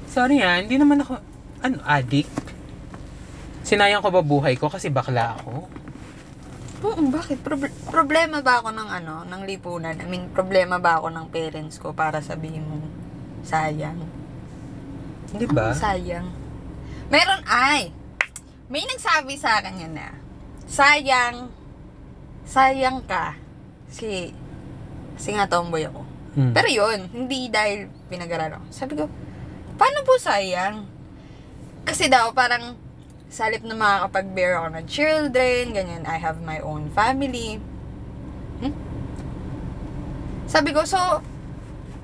[0.08, 1.20] sorry ah, hindi naman ako,
[1.64, 2.32] ano, addict?
[3.68, 5.68] Sinayang ko ba buhay ko kasi bakla ako?
[6.78, 7.42] Oo, bakit?
[7.42, 9.98] Prob- problema ba ako ng ano, ng lipunan?
[9.98, 12.78] I mean, problema ba ako ng parents ko para sabihin mo,
[13.42, 13.98] sayang?
[15.36, 15.72] Di ba?
[15.72, 16.26] Ano sayang?
[17.12, 17.92] Meron, ay,
[18.72, 20.12] may nagsabi sa akin yan na,
[20.64, 21.52] sayang,
[22.48, 23.36] sayang ka.
[23.88, 24.32] Kasi,
[25.16, 26.04] kasi nga tomboy ako.
[26.36, 26.52] Hmm.
[26.52, 28.64] Pero yun, hindi dahil pinag-aralan.
[28.72, 29.08] Sabi ko,
[29.76, 30.84] paano po sayang?
[31.84, 32.76] Kasi daw, parang,
[33.28, 37.60] salip na makakapag-bear ako ng children, ganyan, I have my own family.
[38.64, 38.72] Hmm?
[40.48, 41.20] Sabi ko, so,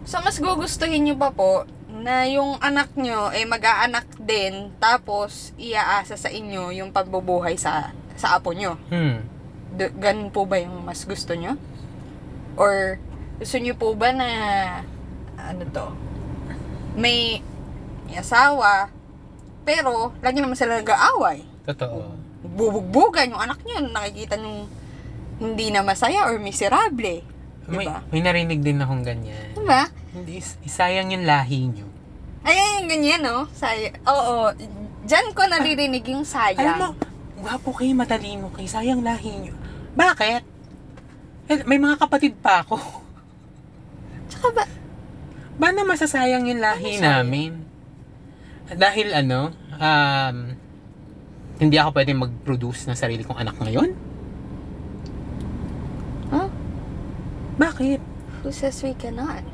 [0.04, 1.64] so mas gugustuhin nyo pa po
[2.04, 8.36] na yung anak nyo ay mag-aanak din tapos iaasa sa inyo yung pagbubuhay sa sa
[8.36, 8.76] apo nyo.
[8.92, 9.24] Hmm.
[9.72, 11.56] D- ganun po ba yung mas gusto nyo?
[12.60, 13.00] Or
[13.40, 14.28] gusto nyo po ba na
[15.40, 15.86] ano to?
[16.94, 17.40] May,
[18.04, 18.92] may asawa
[19.64, 21.40] pero lagi naman sila nag-aaway.
[21.64, 22.12] Totoo.
[22.44, 24.68] Bubugbugan yung anak nyo nakikita nyo
[25.40, 27.24] hindi na masaya or miserable.
[27.64, 28.04] May, Diba?
[28.12, 29.56] may narinig din akong ganyan.
[29.56, 29.88] Diba?
[30.12, 31.93] Hindi, is- isayang yung lahi nyo.
[32.44, 33.48] Ay, ganyan, no?
[33.56, 33.88] Saya.
[34.04, 34.52] Oo.
[35.04, 36.60] Diyan ko naririnig yung sayang.
[36.60, 36.88] Alam mo,
[37.40, 39.54] gwapo kayo, matalino kayo, sayang lahi nyo.
[39.96, 40.42] Bakit?
[41.44, 42.76] Eh, May mga kapatid pa ako.
[44.28, 44.64] Tsaka ba,
[45.54, 47.62] Ba na masasayang yung lahi Ano namin?
[48.66, 50.36] Dahil ano, um,
[51.62, 53.94] hindi ako pwede mag-produce ng sarili kong anak ngayon?
[56.34, 56.48] huh?
[57.54, 58.00] Bakit?
[58.42, 59.46] Who says we cannot?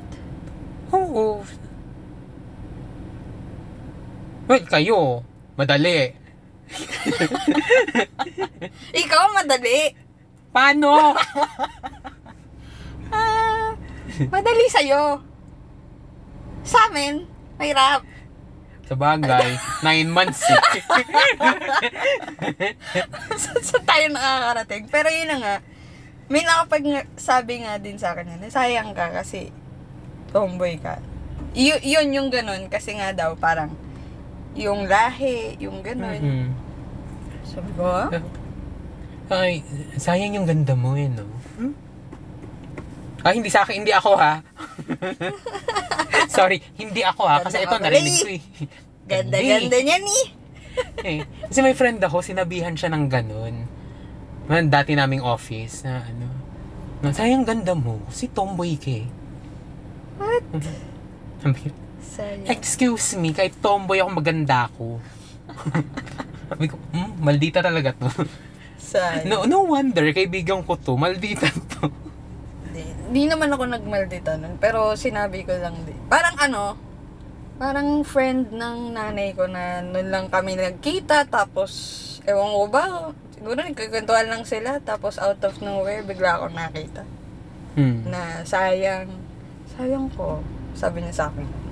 [0.90, 1.44] Oo.
[4.50, 5.22] Well, kayo,
[5.54, 6.10] madali.
[9.06, 9.94] Ikaw, madali.
[10.50, 10.94] Paano?
[13.10, 13.74] Ah,
[14.30, 15.18] madali sa'yo.
[16.62, 17.26] Sa amin,
[17.58, 18.06] mahirap.
[18.86, 20.54] Sa bagay, nine months eh.
[23.42, 24.86] sa, sa tayo nakakarating.
[24.94, 25.54] Pero yun na nga,
[26.30, 29.50] May nakapag sabi nga din sa akin na sayang ka kasi
[30.30, 31.02] tomboy ka.
[31.58, 33.74] Y- yun yung ganun kasi nga daw parang
[34.58, 36.18] yung lahi, yung ganun.
[36.18, 36.46] Mm-mm.
[37.46, 38.08] Sabi ko, ah?
[39.30, 39.62] Ay,
[39.94, 41.26] sayang yung ganda mo eh, no?
[41.54, 41.74] Hmm?
[43.22, 44.40] Ah, hindi sa akin, hindi ako ha.
[46.36, 47.44] Sorry, hindi ako ha.
[47.44, 48.22] Kasi ito, narinig eh.
[48.22, 48.42] ko eh.
[49.06, 50.18] Ganda-ganda niya ni.
[51.04, 51.20] eh.
[51.46, 53.54] Kasi may friend ako, sinabihan siya ng ganun.
[54.50, 56.26] Man, dati naming office na ano.
[57.04, 58.02] Na, sayang ganda mo.
[58.10, 59.06] Si tomboy ka eh.
[60.18, 60.44] What?
[62.10, 62.50] Sayang.
[62.50, 64.98] Excuse me, kahit tomboy ako, maganda ako.
[66.50, 68.10] Sabi ko, hmm, maldita talaga to.
[68.82, 69.30] Sayang.
[69.30, 71.46] no, no wonder, kaibigan ko to, maldita
[71.78, 71.86] to.
[72.74, 72.82] Di,
[73.14, 74.58] di naman ako nagmaldita nun.
[74.58, 75.94] Pero sinabi ko lang din.
[76.10, 76.74] Parang ano,
[77.62, 81.30] parang friend ng nanay ko na nun lang kami nagkita.
[81.30, 81.70] Tapos,
[82.26, 82.84] ewan ko ba,
[83.38, 84.82] siguro nagkikwentuhan lang sila.
[84.82, 87.06] Tapos out of nowhere, bigla ako nakita.
[87.78, 88.02] Hmm.
[88.10, 89.14] Na sayang,
[89.78, 90.42] sayang ko.
[90.74, 91.69] Sabi niya sa akin.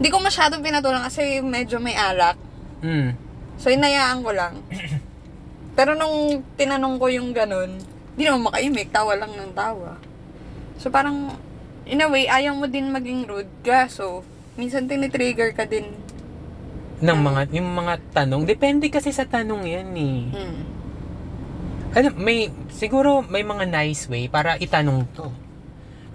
[0.00, 2.40] Hindi ko masyadong pinatulang kasi medyo may alak.
[2.80, 3.12] Hmm.
[3.60, 4.64] So, inayaan ko lang.
[5.76, 7.76] Pero nung tinanong ko yung ganun,
[8.16, 10.00] hindi naman makaimik, tawa lang ng tawa.
[10.80, 11.36] So, parang,
[11.84, 13.92] in a way, ayaw mo din maging rude ka.
[13.92, 14.24] So,
[14.56, 15.92] minsan tinitrigger ka din.
[17.00, 20.20] ng mga yung mga tanong depende kasi sa tanong yan eh.
[20.36, 20.60] Hmm.
[21.96, 25.32] Alam, may siguro may mga nice way para itanong to.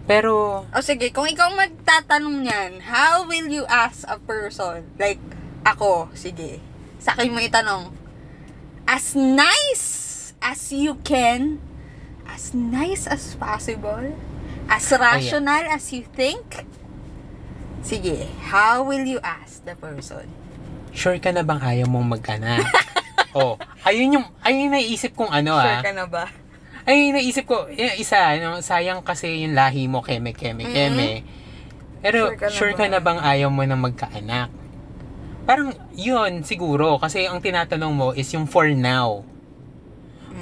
[0.05, 4.85] Pero O sige, kung ikaw magtatanong niyan, how will you ask a person?
[5.01, 5.21] Like,
[5.65, 6.61] ako, sige.
[7.01, 7.89] Sa akin mo itanong,
[8.85, 11.57] as nice as you can,
[12.29, 14.13] as nice as possible,
[14.69, 16.65] as rational as you think,
[17.81, 20.29] sige, how will you ask the person?
[20.95, 22.63] sure ka na bang ayaw mong magkana?
[23.37, 25.83] oh, ayun yung ayun yung naisip kong ano Sure ah.
[25.83, 26.25] ka na ba?
[26.85, 31.25] Ay naisip ko, eh, isa, ano, sayang kasi yung lahi mo keme keme keme.
[32.05, 32.91] Pero Sure ka na sure ka ba?
[32.93, 34.53] na bang ayaw mo na magkaanak?
[35.49, 39.25] Parang yun siguro kasi ang tinatanong mo is yung for now.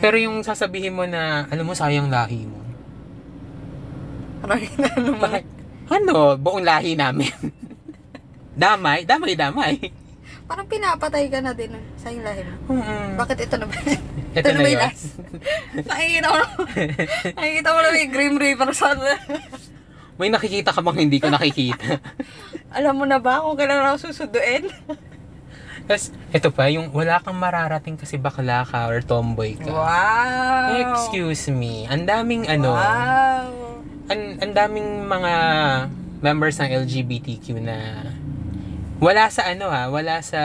[0.03, 2.59] Pero yung sasabihin mo na, alam mo, sayang lahi mo.
[4.43, 4.59] Parang
[4.99, 5.25] ano mo.
[5.87, 6.15] Ano?
[6.35, 7.31] Buong lahi namin.
[8.59, 9.07] damay?
[9.07, 10.02] Damay, damay.
[10.53, 12.77] Parang pinapatay ka na din sa yung lahi mo.
[12.77, 13.17] Mm-mm.
[13.17, 13.73] Bakit ito na ba?
[14.37, 14.85] Ito na ba yung yun.
[14.85, 15.05] last?
[15.89, 16.47] nakikita mo na,
[17.41, 18.93] nakikita mo na may Grim Reaper sa
[20.21, 21.97] May nakikita ka bang hindi ko nakikita?
[22.69, 24.69] Alam mo na ba kung kailan ako susunduin?
[25.89, 29.73] Tapos, ito pa, yung wala kang mararating kasi bakla ka or tomboy ka.
[29.73, 30.69] Wow!
[30.85, 31.89] Excuse me.
[31.89, 33.81] Ang daming ano, Wow!
[34.05, 35.33] ang, ang daming mga
[36.21, 37.77] members ng LGBTQ na
[39.03, 40.41] wala sa ano ha, wala sa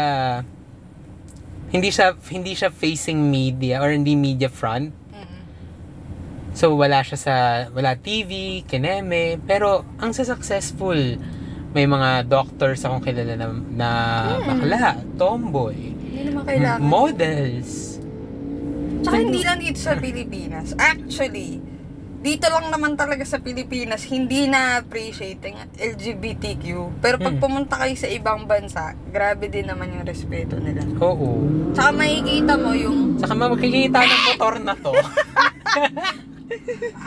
[1.71, 4.91] hindi siya hindi siya facing media or hindi media front.
[5.15, 5.39] Mm.
[6.59, 7.35] So wala siya sa
[7.71, 10.99] wala TV, kineme, pero ang sa successful
[11.71, 13.89] may mga doctors akong kilala na, na
[14.43, 16.81] bakla, tomboy, Hindi naman kailangan.
[16.83, 18.01] models.
[19.05, 20.75] Tsaka hindi lang dito sa Pilipinas.
[20.81, 21.61] Actually,
[22.19, 26.99] dito lang naman talaga sa Pilipinas, hindi na-appreciate ang LGBTQ.
[26.99, 27.43] Pero pag Hmm.
[27.43, 30.83] pumunta kayo sa ibang bansa, grabe din naman yung respeto nila.
[30.99, 31.47] Oo.
[31.73, 34.93] Tsaka makikita mo yung Saka makikita ng motor na to.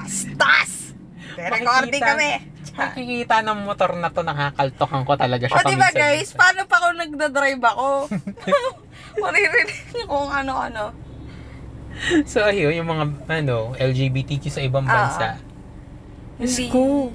[0.08, 0.95] Stas!
[1.36, 2.32] Recording kami!
[2.71, 6.95] Makikita ng motor na to, nakakaltokan ko talaga siya O diba guys, paano pa kung
[6.95, 7.88] nagdadrive ako?
[9.21, 11.11] Maririnig niyo kung ano-ano.
[12.32, 15.27] So ayun, yung mga ano, LGBTQ sa ibang Ah, bansa.
[16.38, 16.65] Diyos Hindi.
[16.69, 17.12] ko.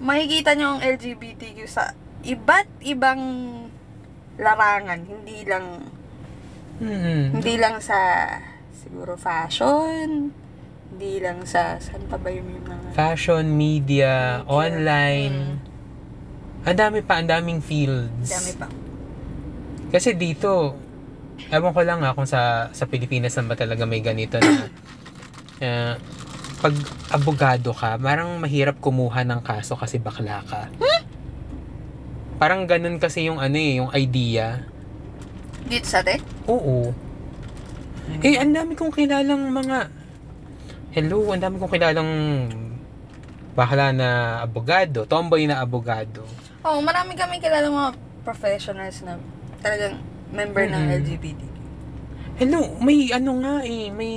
[0.00, 3.20] Makikita niyo ang LGBTQ sa iba't ibang
[4.36, 5.00] larangan.
[5.00, 5.64] Hindi lang,
[6.80, 7.36] Hmm.
[7.36, 7.96] hindi lang sa
[8.72, 10.32] siguro fashion,
[10.90, 12.90] hindi lang sa, saan pa ba yung mga...
[12.90, 14.48] Fashion, media, Media.
[14.48, 15.36] online.
[16.60, 18.26] Ang dami pa, ang daming fields.
[18.26, 18.66] Dami pa.
[19.90, 20.74] Kasi dito,
[21.48, 24.68] ewan ko lang ha, kung sa, sa Pilipinas naman ba talaga may ganito na
[25.60, 25.94] eh,
[26.60, 26.74] pag
[27.08, 30.68] abogado ka, parang mahirap kumuha ng kaso kasi bakla ka.
[32.40, 34.64] Parang ganun kasi yung ano eh, yung idea.
[35.68, 36.20] Dito sa atin?
[36.48, 36.92] Oo.
[38.24, 39.92] Eh, ang dami kong kilalang mga...
[40.96, 42.10] Hello, ang dami kong kilalang
[43.52, 44.08] bakla na
[44.40, 46.24] abogado, tomboy na abogado.
[46.64, 47.92] Oo, oh, marami kami kilala mga
[48.24, 49.16] professionals na
[49.60, 50.96] talagang member ng Mhm.
[51.02, 51.40] LGBT.
[52.40, 54.16] Hello, may ano nga eh, may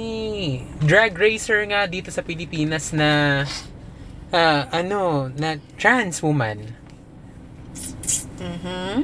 [0.80, 3.44] drag racer nga dito sa Pilipinas na
[4.32, 6.58] ah, ano, na trans woman.
[8.40, 8.96] Mhm.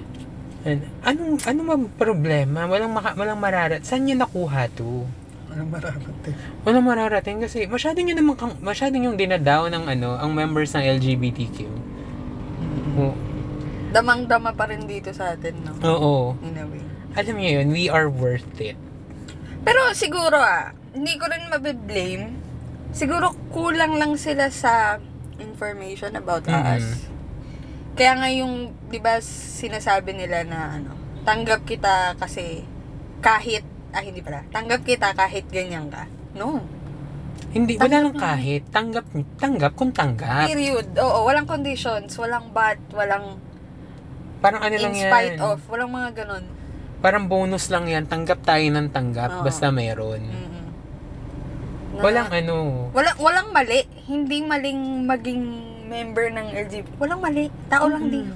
[0.66, 2.66] And, anong ano ba problema?
[2.66, 3.86] Walang maka, walang mararat.
[3.86, 5.06] Saan niya nakuha to?
[5.48, 6.36] Walang mararating.
[6.66, 10.84] Walang mararating kasi masyadong yun naman kang, masyadong yung dinadaw ng ano, ang members ng
[10.84, 11.58] LGBTQ.
[12.98, 13.16] Oo.
[13.90, 15.74] Damang-dama pa rin dito sa atin, no?
[15.82, 16.36] Oo.
[16.42, 16.84] In a way.
[17.14, 18.78] Alam niyo yun, we are worth it.
[19.62, 22.34] Pero siguro ah, hindi ko rin mabiblame.
[22.90, 24.98] Siguro kulang lang sila sa
[25.38, 26.64] information about Mhm.
[26.72, 26.86] us.
[27.94, 28.54] Kaya nga yung,
[28.88, 30.92] di ba, sinasabi nila na ano,
[31.22, 32.64] tanggap kita kasi
[33.20, 36.08] kahit, ah hindi pala, tanggap kita kahit ganyan ka.
[36.34, 36.64] No.
[37.50, 38.22] Hindi, wala Tanggap nang na.
[38.24, 38.62] kahit.
[38.70, 40.48] Tanggap, tanggap kung tanggap.
[40.48, 40.94] Period.
[40.96, 43.42] Oo, walang conditions, walang but, walang
[44.40, 45.10] Parang ano lang in yan.
[45.10, 46.46] spite of, walang mga ganun.
[47.00, 48.06] Parang bonus lang yan.
[48.06, 49.40] Tanggap tayo ng tanggap.
[49.40, 49.44] Oo.
[49.48, 50.20] Basta meron.
[50.20, 50.66] Mm-mm.
[51.96, 52.56] Na- Walang ano.
[52.92, 53.88] Walang, walang mali.
[54.06, 55.42] Hindi maling maging
[55.88, 56.96] member ng LGBT.
[57.00, 57.48] Walang mali.
[57.72, 58.28] Tao lang din.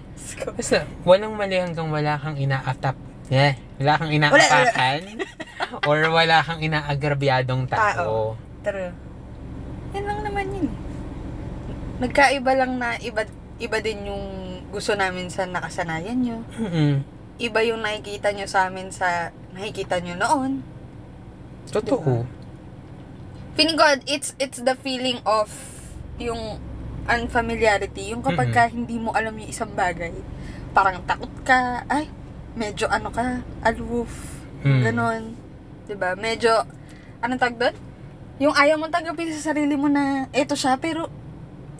[0.58, 2.98] Basta, walang mali hanggang wala kang inaatap.
[3.28, 5.00] Eh, wala kang inaapakan.
[5.88, 8.34] or wala kang inaagrabyadong tao.
[8.64, 8.90] Pero,
[9.94, 10.68] yan lang naman yun.
[11.98, 13.26] Nagkaiba lang na iba,
[13.58, 14.24] iba din yung
[14.70, 16.38] gusto namin sa nakasanayan nyo.
[16.56, 17.17] Mm-mm.
[17.38, 20.52] Iba yung nakikita nyo sa amin sa nakikita nyo noon.
[21.70, 22.26] Totoo.
[23.54, 25.50] Feeling ko, it's, it's the feeling of
[26.18, 26.58] yung
[27.08, 28.12] unfamiliarity.
[28.12, 30.12] Yung kapag ka hindi mo alam yung isang bagay.
[30.74, 31.82] Parang takot ka.
[31.86, 32.10] Ay,
[32.58, 34.38] medyo ano ka, aloof.
[34.66, 34.82] Mm.
[34.82, 35.22] Ganon.
[35.88, 36.52] 'Di ba Medyo,
[37.24, 37.74] anong tag doon?
[38.38, 41.10] Yung ayaw mong tanggapin sa sarili mo na eto siya, pero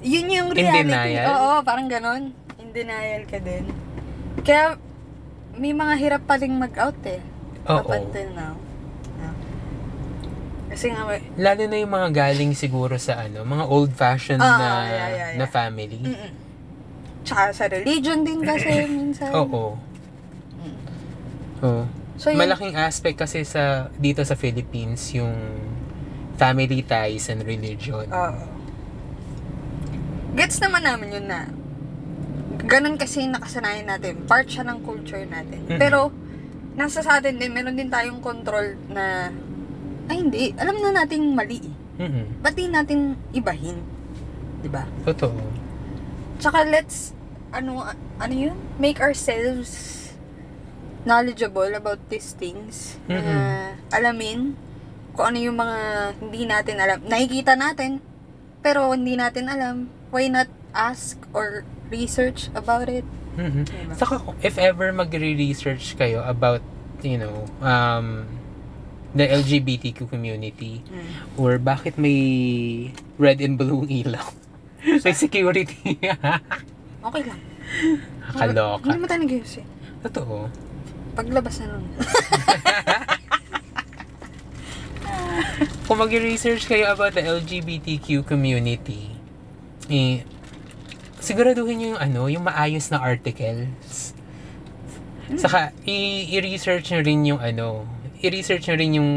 [0.03, 0.91] yun yung In reality.
[0.91, 1.27] denial?
[1.31, 2.35] Oo, parang ganon.
[2.59, 3.69] In denial ka din.
[4.43, 4.79] Kaya,
[5.59, 7.21] may mga hirap pa rin mag-out eh.
[7.67, 7.93] Up Oo.
[7.93, 8.55] until now.
[9.19, 9.35] Yeah.
[10.71, 14.69] Kasi nga, may, Lalo na yung mga galing siguro sa ano, mga old-fashioned Ah, na,
[14.87, 15.39] yeah, yeah, yeah.
[15.39, 16.01] na family.
[16.01, 16.31] mm
[17.29, 19.29] Tsaka sa religion din kasi minsan.
[19.37, 19.77] Oo.
[21.61, 21.85] Oo.
[22.17, 25.35] So, yun, Malaking aspect kasi sa dito sa Philippines yung
[26.35, 28.07] family ties and religion.
[28.09, 28.43] Oo.
[30.35, 31.51] Gets naman namin yun na
[32.69, 34.29] ganun kasi yung nakasanayan natin.
[34.29, 35.65] Part siya ng culture natin.
[35.65, 35.81] Mhm.
[35.81, 36.13] Pero,
[36.77, 39.33] nasa sa atin din, meron din tayong control na,
[40.09, 41.75] ay hindi, alam na nating mali eh.
[41.99, 42.45] Mhm.
[42.45, 43.83] Ba't natin ibahin?
[44.63, 44.87] 'Di ba?
[45.03, 45.35] Totoo.
[46.39, 47.11] Tsaka let's,
[47.51, 47.83] ano,
[48.23, 48.55] ano yun?
[48.79, 49.97] Make ourselves
[51.03, 52.99] knowledgeable about these things.
[53.11, 53.39] Na Mhm.
[53.91, 54.41] alamin
[55.19, 55.79] kung ano yung mga
[56.23, 56.99] hindi natin alam.
[57.03, 57.99] Nakikita natin,
[58.63, 59.91] pero hindi natin alam.
[60.15, 63.05] Why not ask or research about it?
[63.39, 63.65] Mhm.
[63.65, 63.95] Diba?
[63.95, 66.61] Saka if ever magre-research kayo about,
[67.01, 68.27] you know, um,
[69.15, 71.41] the LGBTQ community Mm.
[71.41, 74.29] or bakit may red and blue ilaw.
[75.05, 75.97] may security.
[76.99, 77.41] Okay lang.
[78.35, 78.85] Kaloka.
[78.85, 79.67] Hindi mo tayo nag eh.
[80.05, 80.37] Totoo.
[81.17, 81.85] Paglabas na nun.
[85.89, 89.17] Kung mag-research kayo about the LGBTQ community,
[89.89, 90.21] eh,
[91.29, 94.17] siguraduhin nyo yung ano, yung maayos na articles.
[95.37, 97.85] Saka, i- i-research nyo rin yung ano,
[98.25, 99.11] i-research nyo rin yung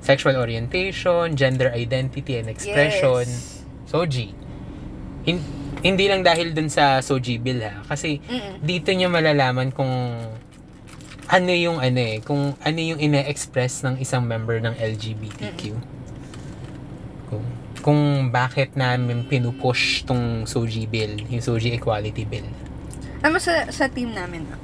[0.00, 3.28] sexual orientation, gender identity and expression.
[3.28, 3.62] Yes.
[3.86, 4.32] Soji.
[5.22, 5.44] Hin-
[5.84, 7.84] hindi lang dahil dun sa Soji Bill ha.
[7.84, 8.64] Kasi, Mm-mm.
[8.64, 9.92] dito nyo malalaman kung
[11.28, 15.60] ano yung ano eh, kung ano yung ine-express ng isang member ng LGBTQ.
[15.76, 16.01] Kung,
[17.82, 22.46] kung bakit namin pinupush tong Soji Bill, yung Soji Equality Bill.
[23.26, 24.58] Mo sa, sa team namin, no?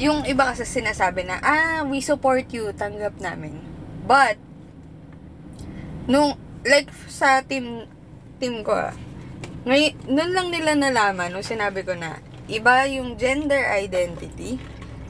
[0.00, 3.60] yung iba kasi sinasabi na, ah, we support you, tanggap namin.
[4.08, 4.40] But,
[6.08, 7.84] nung, like, sa team,
[8.40, 8.96] team ko, ah,
[9.68, 12.16] ngay, nun lang nila nalaman, nung sinabi ko na,
[12.48, 14.56] iba yung gender identity,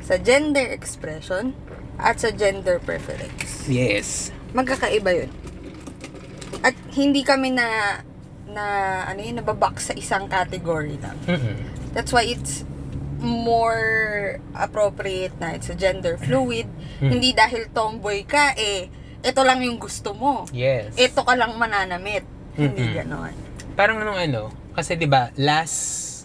[0.02, 1.54] sa gender expression,
[2.02, 3.70] at sa gender preference.
[3.70, 4.34] Yes.
[4.58, 5.30] Magkakaiba yun.
[6.60, 8.00] At hindi kami na,
[8.48, 8.64] na,
[9.08, 11.16] ano yun, nababox sa isang category lang.
[11.24, 11.56] mm
[11.90, 12.62] That's why it's
[13.20, 16.70] more appropriate na it's a gender fluid.
[17.02, 17.10] Hmm.
[17.12, 18.88] Hindi dahil tomboy ka, eh,
[19.20, 20.48] ito lang yung gusto mo.
[20.54, 20.96] Yes.
[20.96, 22.24] Ito ka lang mananamit.
[22.56, 22.96] Hindi Mm-mm.
[22.96, 23.34] ganon.
[23.76, 26.24] Parang nung ano, kasi 'di ba last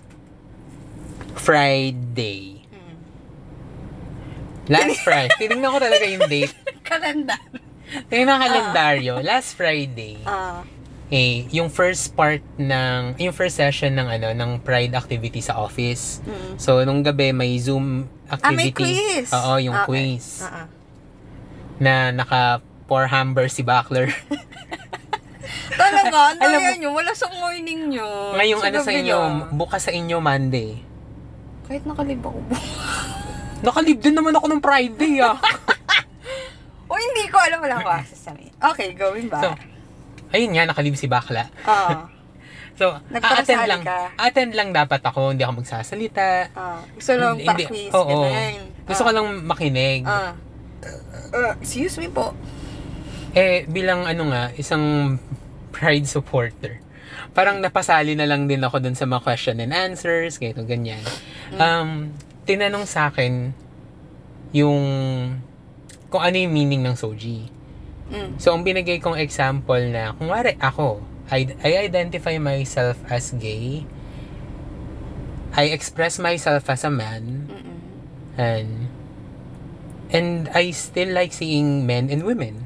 [1.36, 2.64] Friday.
[2.72, 2.96] Hmm.
[4.72, 5.36] Last Friday.
[5.36, 6.56] Tinignan ko talaga yung date.
[6.88, 7.42] Kalendar.
[8.10, 9.14] Tingnan ang kalendaryo.
[9.22, 10.18] Last Friday.
[10.24, 10.66] Ah,
[11.08, 16.20] eh, yung first part ng, yung first session ng ano, ng Pride activity sa office.
[16.22, 16.58] mm.
[16.58, 18.98] So, nung gabi may Zoom ah, may activity.
[18.98, 19.30] quiz.
[19.32, 20.18] Oo, yung Okay.
[20.18, 20.42] quiz.
[20.42, 20.68] Ah, ah.
[21.78, 22.42] Na naka
[22.86, 24.10] four hamber si Backler.
[25.72, 26.90] Talaga, ang Alam mo- daya nyo.
[26.96, 28.34] Wala sa morning nyo.
[28.34, 29.36] Ngayong ano sa inyo, lang.
[29.54, 30.80] bukas sa inyo Monday.
[31.66, 32.40] Kahit nakalib ako.
[33.62, 35.38] Nakalib din naman ako ng Friday ah.
[36.86, 38.32] O hindi ko alam, wala ko access sa.
[38.72, 39.42] Okay, going back.
[39.42, 39.50] So,
[40.32, 41.50] ayun nga, nakalib si bakla.
[41.66, 41.96] Oo.
[42.76, 43.82] So, Nagpakasali attend lang.
[43.88, 43.98] ka.
[44.20, 46.52] Attend lang dapat ako, hindi ako magsasalita.
[46.52, 48.28] Ah, gusto lang Hindi- pa-quiz, Oo.
[48.28, 48.56] ganun.
[48.84, 50.04] Gusto ko lang makinig.
[50.04, 50.36] Ah.
[51.32, 52.36] Uh, excuse me po.
[53.32, 55.16] Eh, bilang ano nga, isang
[55.72, 56.84] pride supporter.
[57.32, 61.00] Parang napasali na lang din ako dun sa mga question and answers, ganito, ganyan.
[61.56, 62.12] Um,
[62.44, 63.56] tinanong sa akin
[64.52, 64.84] yung
[66.16, 67.52] kung ano yung meaning ng soji.
[68.08, 68.40] Mm.
[68.40, 73.84] So, ang binigay kong example na, kung wari ako, I, I identify myself as gay,
[75.52, 77.80] I express myself as a man, Mm-mm.
[78.40, 78.88] and
[80.16, 82.64] and I still like seeing men and women.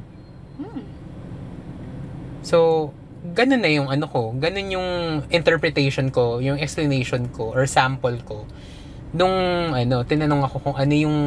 [0.61, 0.85] Hmm.
[2.45, 2.89] So,
[3.33, 4.89] ganun na yung ano ko, ganun yung
[5.33, 8.45] interpretation ko, yung explanation ko, or sample ko,
[9.17, 11.17] nung ano, tinanong ako kung ano yung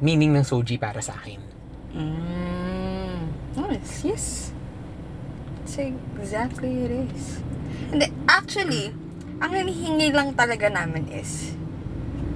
[0.00, 1.45] meaning ng soji para sa akin.
[1.96, 3.32] Mm.
[3.56, 4.26] Yes, yes.
[5.64, 7.40] That's exactly it is.
[7.88, 8.92] Hindi, actually,
[9.40, 11.56] ang hinihingi lang talaga namin is,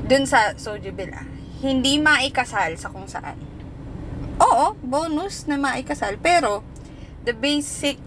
[0.08, 1.24] dun sa Soju Bill ah,
[1.60, 3.36] hindi maikasal sa kung saan.
[4.40, 6.64] Oo, bonus na maikasal, pero,
[7.28, 8.00] the basic,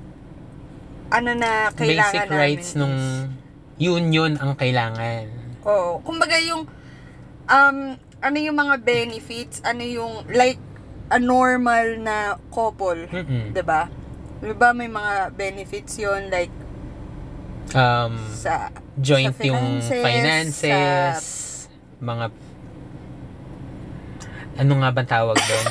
[1.14, 3.42] ano na kailangan Basic rights namin nung is-
[3.78, 5.30] union ang kailangan.
[5.62, 6.02] Oo.
[6.02, 6.66] Kumbaga yung,
[7.46, 7.78] um,
[8.24, 10.58] ano yung mga benefits, ano yung, like,
[11.14, 12.18] a normal na
[12.50, 13.06] couple.
[13.14, 13.54] Mm-mm.
[13.54, 13.86] 'di ba?
[14.42, 16.52] 'Di ba may mga benefits 'yon like
[17.74, 21.26] Um, sa joint sa yung finances, finances,
[21.98, 22.28] mga
[24.60, 25.68] ano nga bang tawag doon?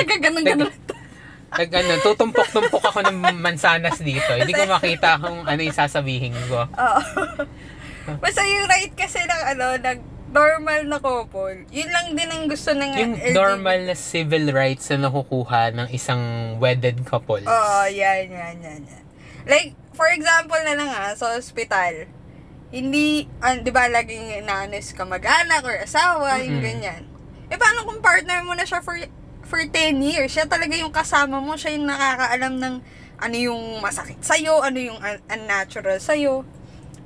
[0.00, 0.72] nagkaganon ganon.
[1.52, 4.32] Nag ano, tutumpok-tumpok ako ng mansanas dito.
[4.32, 6.64] Hindi ko makita kung ano yung sasabihin ko.
[6.64, 7.00] Oo.
[8.24, 9.98] Basta yung right kasi ng ano, ng
[10.32, 11.68] normal na couple.
[11.68, 13.36] Yun lang din ang gusto ng Yung LGBT.
[13.36, 16.20] normal na civil rights na nakukuha ng isang
[16.56, 17.44] wedded couple.
[17.44, 19.04] Oo, yan, yan, yan, yan.
[19.44, 22.08] Like, for example na lang ah, sa hospital,
[22.72, 26.64] hindi, ah, di ba, laging nanis ka mag-anak or asawa, yung Mm-mm.
[26.64, 27.02] ganyan.
[27.52, 28.96] Eh, paano kung partner mo na siya for,
[29.44, 30.32] for 10 years?
[30.32, 32.74] Siya talaga yung kasama mo, siya yung nakakaalam ng
[33.22, 36.42] ano yung masakit sa'yo, ano yung un- unnatural sa'yo.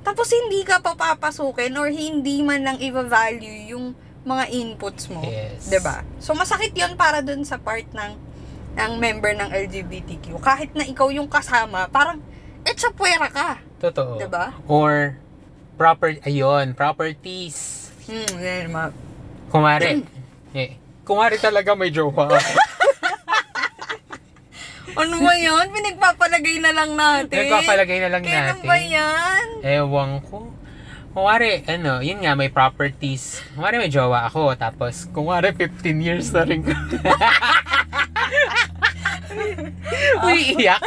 [0.07, 3.91] Tapos, hindi ka papapasukin or hindi man lang i-value yung
[4.27, 5.23] mga inputs mo.
[5.23, 5.71] Yes.
[5.79, 6.03] ba?
[6.19, 8.11] So masakit 'yon para dun sa part ng
[8.77, 10.37] ng member ng LGBTQ.
[10.43, 12.21] Kahit na ikaw yung kasama, parang
[12.67, 14.19] eh chapwera ka, Totoo.
[14.27, 14.51] ba?
[14.67, 15.15] Or,
[15.79, 17.89] proper, ayun, properties.
[18.05, 18.91] Hmm, yan ma.
[19.47, 20.03] Kumari,
[20.51, 20.75] eh,
[21.07, 22.27] kumari talaga may jowa.
[24.93, 25.65] Ano ba 'yon?
[25.67, 27.35] Pinagpapalagay na lang natin.
[27.35, 28.63] Nagpapalagay na lang Kailan natin.
[28.63, 29.45] ba 'yan?
[29.61, 30.53] Ewan ko.
[31.09, 33.41] Kumari, ano, yun nga, may properties.
[33.51, 36.61] Kumari may jowa ako, tapos, kumari 15 years na rin.
[40.19, 40.81] Umiiyak.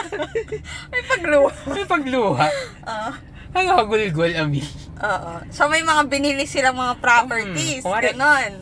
[0.87, 1.51] May pagluwa.
[1.67, 2.47] May pagluha.
[2.83, 3.13] Ah,
[3.51, 4.63] Ang nakagulgol, Ami.
[4.97, 5.33] Oo.
[5.51, 8.53] So may mga binili silang mga properties, Hmm, kunwari- ganon.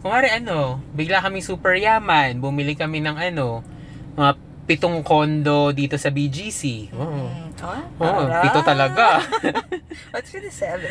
[0.00, 2.40] Kumari, ano, bigla kami super yaman.
[2.40, 3.60] Bumili kami ng, ano,
[4.14, 4.32] mga
[4.68, 6.92] pitong kondo dito sa BGC.
[6.92, 7.24] Oo.
[7.24, 7.48] Hmm.
[7.98, 9.18] Oh, Oo, pito talaga.
[10.14, 10.86] What's with the seven?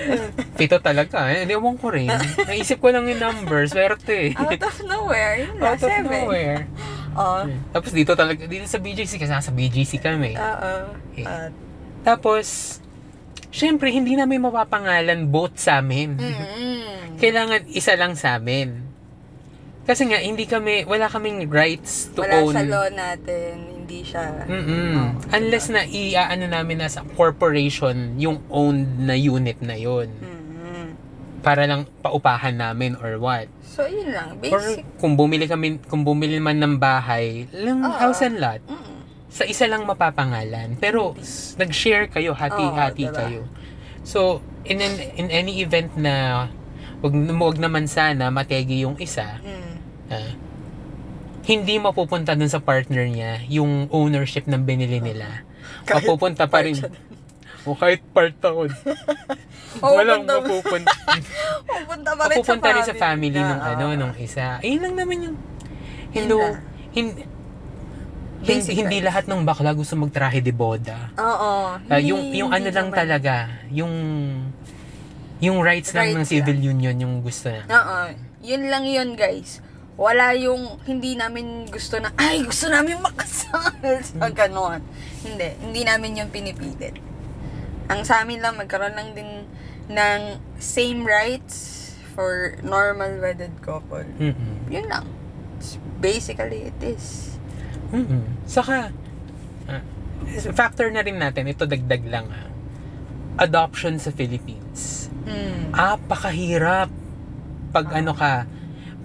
[0.57, 1.29] pito talaga.
[1.29, 2.09] Eh, ewan ko rin.
[2.43, 3.71] Naisip ko lang yung numbers.
[3.71, 4.33] Swerte.
[4.33, 6.09] Out of nowhere, yun na, Out of seven.
[6.25, 6.65] nowhere.
[7.21, 7.39] Oo.
[7.71, 10.33] Tapos dito talaga, dito sa BGC, kasi nasa BGC kami.
[10.35, 10.73] Oo.
[11.15, 11.23] Eh.
[11.23, 11.53] Ah,
[12.03, 12.77] Tapos,
[13.47, 16.17] syempre, hindi namin mapapangalan both sa amin.
[16.17, 18.86] mm, Kailangan isa lang sa amin.
[19.87, 22.51] Kasi nga, hindi kami, wala kaming rights to Wala own.
[22.51, 24.43] sa law natin, hindi siya...
[24.43, 25.15] Mm-mm.
[25.31, 30.87] Unless na i-ano namin na sa corporation yung owned na unit na yon Mm.
[31.39, 33.47] Para lang paupahan namin or what.
[33.63, 34.35] So, yun lang.
[34.43, 34.83] Or Basic.
[34.99, 37.95] kung bumili kami, kung bumili man ng bahay, lang Oo.
[37.95, 38.99] house and lot, Mm.
[39.29, 40.75] sa isa lang mapapangalan.
[40.75, 43.15] Pero s- nag-share kayo, hati-hati diba?
[43.15, 43.41] kayo.
[44.03, 46.47] So, in an, in any event na
[46.99, 49.66] wag, wag naman sana mategi yung isa, Mm.
[50.09, 50.31] Ah,
[51.47, 55.47] hindi mapupunta dun sa partner niya yung ownership ng binili nila.
[55.87, 56.75] Kahit mapupunta pa rin.
[57.63, 58.71] O kahit part taon.
[59.79, 60.91] Oo, Walang punta- mapupunta.
[61.63, 63.95] Pupunta pa rin mapupunta sa rin sa family na, nung ano, oo.
[63.95, 64.59] nung isa.
[64.59, 65.35] Ayun lang naman yung
[66.39, 66.59] na.
[66.95, 67.23] hindi,
[68.43, 69.07] hindi, hindi rights.
[69.07, 71.11] lahat ng bakla gusto magtrahe de boda.
[71.15, 71.79] Oo.
[71.79, 72.99] Ah, yung yung ano lang naman.
[73.03, 73.33] talaga,
[73.71, 73.93] yung
[75.37, 77.61] yung rights, lang ng Rights civil union yung gusto na.
[77.69, 77.97] Oo.
[78.41, 79.61] Yun lang yun, guys.
[79.97, 83.73] Wala yung hindi namin gusto na, ay, gusto namin makasal
[84.13, 84.85] sa ganon.
[85.25, 85.57] Hindi.
[85.57, 87.01] Hindi namin yung pinipilit.
[87.89, 89.49] Ang sa amin lang, magkaroon lang din
[89.89, 90.21] ng
[90.61, 94.05] same rights for normal wedded couple.
[94.21, 94.69] Mm-mm.
[94.69, 95.05] Yun lang.
[95.57, 97.37] It's basically, it is.
[97.89, 98.25] Mm-mm.
[98.45, 98.93] Saka,
[99.65, 99.83] ah,
[100.53, 102.49] factor na rin natin, ito dagdag lang ah,
[103.41, 105.09] adoption sa Philippines.
[105.25, 105.73] Mm.
[105.73, 106.89] Apakahirap
[107.73, 108.45] pag ano ka,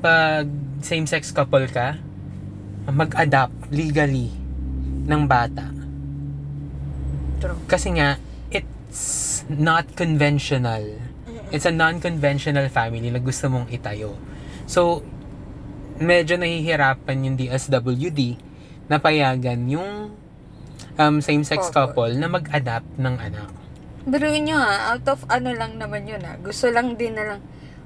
[0.03, 0.51] pag
[0.83, 1.95] same-sex couple ka,
[2.91, 4.35] mag-adopt legally
[5.07, 5.71] ng bata.
[7.39, 7.59] True.
[7.71, 8.19] Kasi nga,
[8.51, 10.99] it's not conventional.
[11.55, 14.19] It's a non-conventional family na gusto mong itayo.
[14.67, 15.07] So,
[16.03, 18.21] medyo nahihirapan yung DSWD
[18.91, 20.11] na payagan yung
[20.99, 22.11] um, same-sex Couple.
[22.11, 23.51] couple na mag-adapt ng anak.
[24.03, 26.35] Biruin nyo ha, out of ano lang naman yun ha.
[26.43, 27.41] Gusto lang din na lang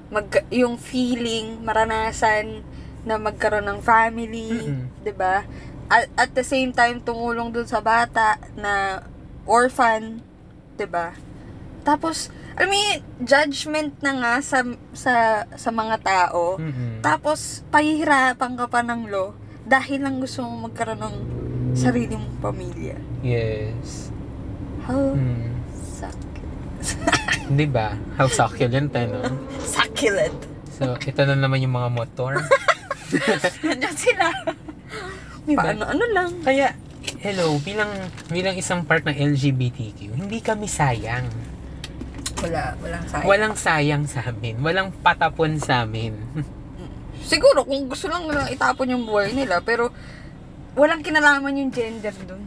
[0.07, 2.63] mag, yung feeling, maranasan
[3.03, 4.91] na magkaroon ng family, Mm-mm.
[5.01, 5.47] 'di ba?
[5.87, 9.03] At, at the same time tumulong dun sa bata na
[9.47, 10.19] orphan,
[10.75, 11.15] 'di ba?
[11.87, 12.27] Tapos
[12.57, 14.59] mo yun, judgment na nga sa
[14.91, 15.13] sa
[15.47, 16.57] sa mga tao.
[16.57, 16.99] Mm-mm.
[16.99, 19.31] Tapos pahihirapan ka pa ng law
[19.63, 21.17] dahil lang gusto mong magkaroon ng
[21.77, 22.97] sarili mong pamilya.
[23.21, 24.09] Yes.
[24.83, 25.51] How Mm.
[25.71, 26.39] suck-
[27.47, 27.95] Di ba?
[28.19, 29.23] How succulent, ano?
[29.63, 30.35] succulent.
[30.75, 32.37] So, ito na naman yung mga motor.
[33.65, 34.27] Nandiyan sila.
[35.47, 35.63] Diba?
[35.63, 36.29] Paano, ano lang.
[36.43, 36.75] Kaya,
[37.23, 37.89] hello, bilang,
[38.27, 41.25] bilang isang part ng LGBTQ, hindi kami sayang.
[42.43, 43.25] Wala, walang sayang.
[43.25, 44.55] Walang sayang sa amin.
[44.59, 46.13] Walang patapon sa amin.
[47.31, 49.89] Siguro, kung gusto lang nilang itapon yung buhay nila, pero
[50.77, 52.46] walang kinalaman yung gender dun.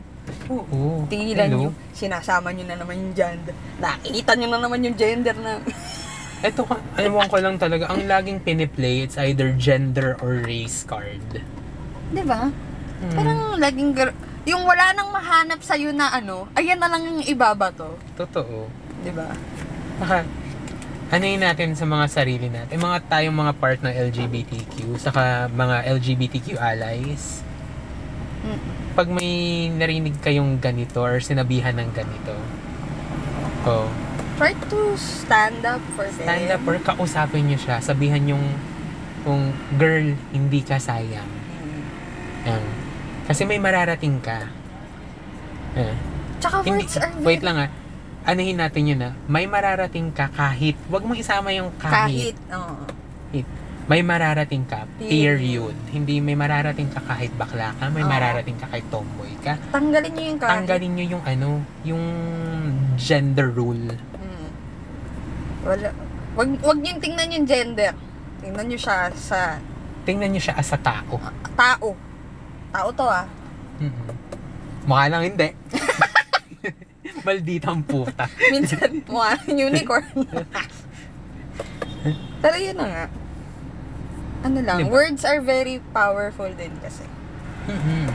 [0.50, 1.06] Oo.
[1.06, 1.58] Tingilan hello.
[1.62, 3.54] nyo, sinasama nyo na naman yung gender.
[3.78, 5.62] Nakikita nyo na naman yung gender na...
[6.50, 11.22] Ito, ka- alam ko lang talaga, ang laging piniplay, it's either gender or race card.
[12.10, 12.50] Di ba?
[13.00, 13.14] Hmm.
[13.14, 13.90] Parang laging...
[13.94, 17.94] gar- yung wala nang mahanap sa'yo na ano, ayan na lang yung ibabato.
[18.16, 18.66] Totoo.
[19.04, 19.28] Di ba?
[20.00, 20.24] Saka,
[21.10, 25.92] ano yun natin sa mga sarili natin, mga tayong mga part ng LGBTQ, saka mga
[25.98, 27.44] LGBTQ allies,
[28.40, 28.60] Mm.
[28.96, 29.32] pag may
[29.68, 32.34] narinig kayong ganito or sinabihan ng ganito,
[33.68, 33.88] oh,
[34.40, 36.24] Try to stand up for them.
[36.24, 38.44] stand up or kausapin nyo siya, sabihan yung,
[39.20, 41.28] kung girl, hindi ka sayang.
[41.28, 41.84] Mm.
[42.48, 42.64] Yan.
[43.28, 44.48] Kasi may mararating ka.
[45.76, 45.94] Eh.
[46.40, 47.70] Tsaka Hindi, words are wait lang ah.
[48.26, 49.12] Anuhin natin yun ah.
[49.28, 52.34] May mararating ka kahit, wag mo isama yung kahit.
[52.34, 52.36] kahit.
[52.50, 52.74] oo.
[53.90, 55.74] May mararating ka, Period.
[55.90, 58.10] Hindi may mararating ka kahit bakla ka, may Oo.
[58.14, 59.58] mararating ka kahit tomboy ka.
[59.74, 60.52] Tanggalin nyo yung kahit.
[60.54, 61.48] Tanggalin nyo yung ano,
[61.82, 62.04] yung
[62.94, 63.90] gender rule.
[64.14, 64.48] Mm.
[65.66, 65.90] Wala.
[66.38, 67.90] Wag, wag nyo tingnan yung gender.
[68.38, 69.58] Tingnan nyo siya sa
[70.06, 71.18] Tingnan nyo siya as a tao.
[71.58, 71.90] tao.
[72.70, 73.26] Tao to ah.
[73.82, 74.06] Mm-mm.
[74.86, 75.50] Mukha lang hindi.
[77.26, 78.30] Malditang puta.
[78.54, 80.06] Minsan mukha ng unicorn.
[82.46, 83.04] Pero yun na nga.
[84.40, 84.92] Ano lang, Diba?
[84.92, 87.04] words are very powerful din kasi.
[87.68, 88.08] Mhm.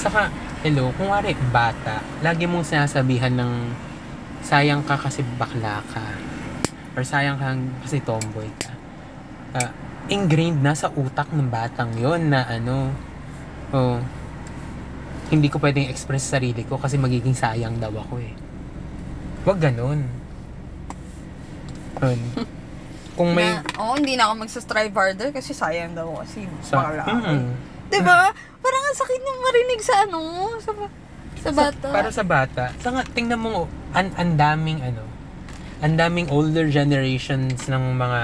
[0.00, 0.32] Saka,
[0.64, 3.52] hello, kung wari bata, lagi mong sinasabihan ng
[4.40, 6.04] sayang ka kasi bakla ka.
[6.96, 7.52] Or sayang ka
[7.84, 8.72] kasi tomboy ka.
[9.54, 9.70] Ah,
[10.08, 12.90] ingrained na sa utak ng batang yon na ano,
[13.70, 14.00] oh,
[15.28, 18.32] hindi ko pwedeng express sarili ko kasi magiging sayang daw ako eh.
[19.44, 20.08] Wag ganun.
[22.00, 22.20] Yun.
[23.14, 23.46] Kung may...
[23.46, 27.04] na, oo, hindi na ako magsa-strive harder kasi sayang daw kasi sa, bakla.
[27.06, 27.54] Mm.
[27.90, 28.34] Diba?
[28.34, 30.20] Parang ang sakit niyang marinig sa ano,
[30.58, 30.70] sa,
[31.38, 31.86] sa bata.
[31.94, 32.64] para sa bata.
[32.82, 35.04] Sa nga, tingnan mo, an, ang daming ano,
[35.84, 38.22] ang daming older generations ng mga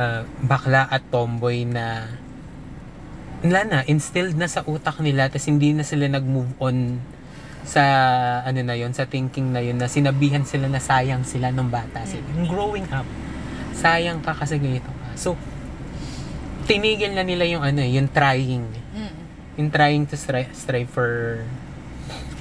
[0.00, 2.08] ah, bakla at tomboy na
[3.44, 6.98] wala na, instilled na sa utak nila tapos hindi na sila nag-move on
[7.68, 7.84] sa
[8.48, 12.00] ano na yon sa thinking na yun na sinabihan sila na sayang sila nung bata
[12.08, 12.24] sila.
[12.34, 13.04] Yung growing up,
[13.78, 15.08] sayang ka kasi ganito ka.
[15.14, 15.38] So,
[16.64, 19.14] tinigil na nila yung ano, eh, yung trying Mm.
[19.56, 21.42] in trying to stri- strive for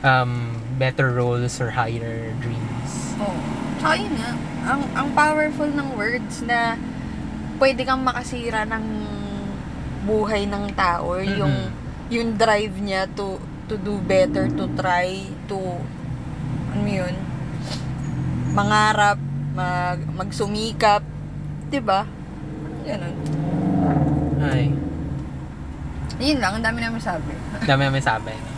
[0.02, 2.92] um, better roles or higher dreams.
[3.18, 3.38] Oo.
[3.78, 4.32] Tsaka yun nga,
[4.68, 6.76] ang, ang powerful ng words na
[7.58, 8.86] pwede kang makasira ng
[10.04, 11.70] buhay ng tao or yung Mhm.
[12.08, 13.36] yung drive niya to
[13.68, 15.12] to do better, to try,
[15.46, 15.60] to
[16.72, 17.12] ano yun,
[18.54, 19.20] mangarap,
[19.52, 21.04] mag, magsumikap,
[21.68, 22.04] 'di ba?
[22.84, 23.16] Ganun.
[24.40, 24.72] Ay,
[26.18, 27.30] Yun lang, ang dami namin sabi.
[27.62, 28.34] dami namin sabi.
[28.34, 28.50] no?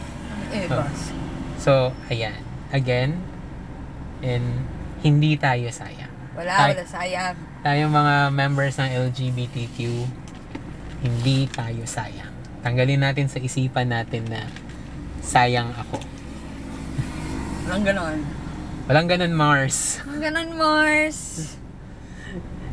[0.49, 0.79] Eh, Oh.
[0.79, 1.01] boss.
[1.57, 1.71] So,
[2.07, 2.39] ayan.
[2.69, 3.19] Again,
[4.21, 4.63] and
[4.99, 6.07] hindi tayo sayang.
[6.33, 7.35] Wala, Tay- wala sayang.
[7.59, 9.77] Tayo mga members ng LGBTQ,
[11.01, 12.31] hindi tayo sayang.
[12.61, 14.47] Tanggalin natin sa isipan natin na
[15.19, 15.99] sayang ako.
[17.65, 18.17] Walang ganon.
[18.87, 19.99] Walang ganun, Mars.
[20.01, 21.19] Walang ganon, Mars.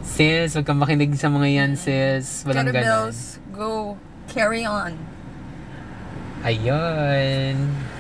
[0.07, 2.47] Sis, huwag kang makinig sa mga yan, sis.
[2.47, 2.79] Walang ganun.
[2.79, 3.19] Kettlebells,
[3.51, 3.99] go.
[4.27, 4.95] Carry on.
[6.41, 7.57] Ayun.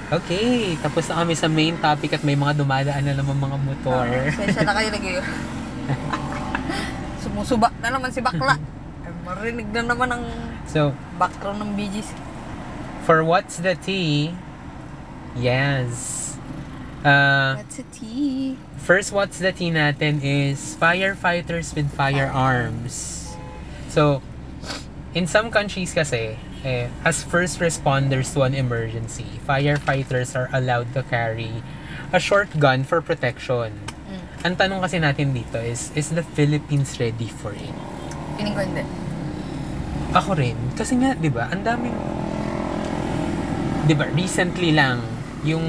[0.06, 4.06] Okay, tapos na kami sa main topic at may mga dumadaan na naman mga motor.
[4.06, 5.10] Ah, Sensya na kayo lagi.
[7.26, 8.54] Sumusubak na naman si bakla.
[9.02, 10.24] Ay, marinig na naman ang
[10.62, 12.10] So, background ng BGs.
[13.02, 14.30] for what's the tea?
[15.34, 16.35] Yes.
[17.06, 18.58] Uh, That's a tea.
[18.82, 23.30] first what's the tea natin is firefighters with firearms.
[23.86, 24.26] So,
[25.14, 26.34] in some countries kasi,
[26.66, 31.62] eh, as first responders to an emergency, firefighters are allowed to carry
[32.10, 33.70] a short gun for protection.
[34.10, 34.22] Mm.
[34.42, 37.74] Ang tanong kasi natin dito is, is the Philippines ready for it?
[38.34, 38.84] Piling ko hindi.
[40.10, 40.58] Ako rin.
[40.74, 41.94] Kasi nga, di ba, ang daming...
[43.86, 45.02] Di ba, recently lang,
[45.46, 45.62] yung...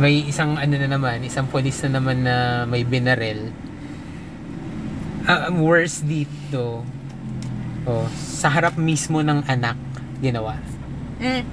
[0.00, 3.52] May isang ano na naman, isang polis na naman na may binarel.
[5.28, 6.80] Ah, Ang worst dito,
[7.84, 9.76] oh, sa harap mismo ng anak,
[10.24, 10.56] ginawa.
[11.20, 11.44] Mm.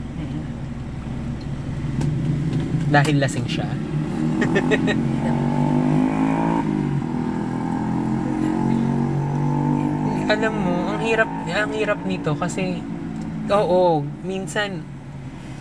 [2.88, 3.68] Dahil lasing siya.
[10.32, 12.80] Alam mo, ang hirap, ang hirap nito kasi,
[13.52, 14.88] oo, minsan,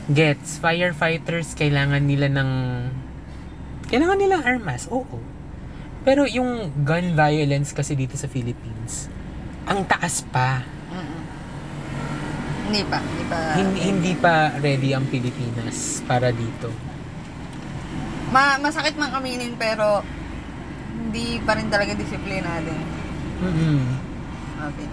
[0.07, 2.51] gets, firefighters, kailangan nila ng,
[3.91, 5.19] kailangan nilang armas, oo.
[6.07, 9.11] Pero yung gun violence kasi dito sa Philippines,
[9.67, 10.63] ang taas pa.
[10.95, 11.23] Mm-mm.
[12.67, 12.99] Hindi pa.
[13.03, 13.39] Hindi pa.
[13.59, 16.71] hindi, hindi pa ready ang Pilipinas para dito.
[18.31, 20.03] Ma masakit man aminin pero
[20.95, 22.71] hindi pa rin talaga disiplinado.
[23.43, 23.83] Mm-mm.
[24.71, 24.89] Okay.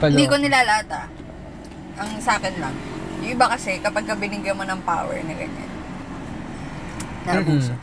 [0.00, 0.12] Palo.
[0.16, 1.08] Hindi ko nilalata.
[2.00, 2.89] Ang sa akin lang.
[3.20, 5.70] Yung iba kasi, kapag ka binigyan mo ng power na ganyan,
[7.28, 7.76] naabuso.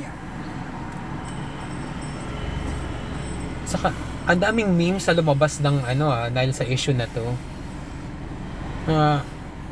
[0.00, 0.14] Yeah.
[3.68, 3.92] Saka,
[4.24, 7.24] ang daming memes sa lumabas ng ano ah, dahil sa issue na to.
[8.88, 9.08] Mga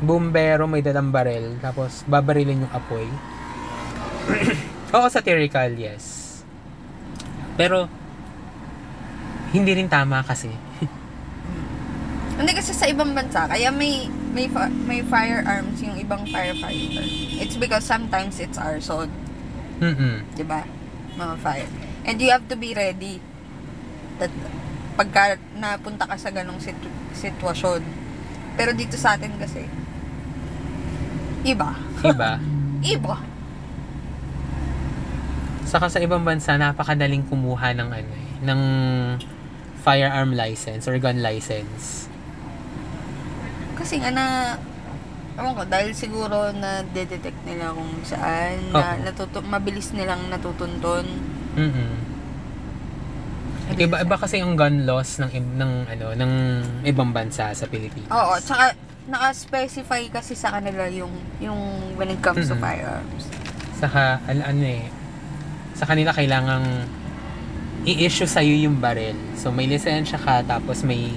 [0.05, 3.09] bumbero may dalang barel, tapos babarilin yung apoy.
[4.95, 6.29] Oo, satirical, yes.
[7.57, 7.89] Pero,
[9.49, 10.53] hindi rin tama kasi.
[12.39, 17.05] Hindi kasi sa ibang bansa, kaya may may fa- may firearms yung ibang firefighter.
[17.37, 19.09] It's because sometimes it's arson,
[19.81, 20.21] Mm-mm.
[20.33, 20.65] 'di ba?
[21.15, 21.69] Mga fire.
[22.05, 23.21] And you have to be ready.
[24.17, 24.31] That
[24.95, 27.81] pagka napunta ka sa ganong situ- sitwasyon.
[28.53, 29.63] Pero dito sa atin kasi
[31.47, 31.71] iba.
[32.03, 32.35] Iba.
[32.95, 33.15] Iba.
[35.63, 38.61] Saka sa ibang bansa, napakadaling kumuha ng ano eh, ng
[39.79, 42.08] firearm license or gun license.
[43.79, 44.25] Kasi nga na
[45.39, 49.07] Ewan ko, dahil siguro na detect nila kung saan, na Oo.
[49.07, 51.07] natutu- mabilis nilang natutunton.
[51.55, 51.91] Mm-mm.
[53.79, 56.33] Iba iba kasi yung gun laws ng ng ano ng
[56.83, 58.11] ibang bansa sa Pilipinas.
[58.11, 58.75] Oo, tsaka
[59.07, 62.59] naka-specify kasi sa kanila yung yung when it comes to Mm-mm.
[62.59, 63.23] firearms.
[63.79, 64.91] Saka al- ano eh
[65.71, 66.83] sa kanila kailangang
[67.87, 69.15] i-issue sa yung barrel.
[69.39, 71.15] So may lisensya ka tapos may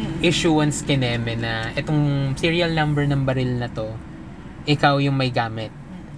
[0.00, 0.24] Mm.
[0.24, 3.92] issuance kineme na itong serial number ng baril na to
[4.64, 5.68] ikaw yung may gamit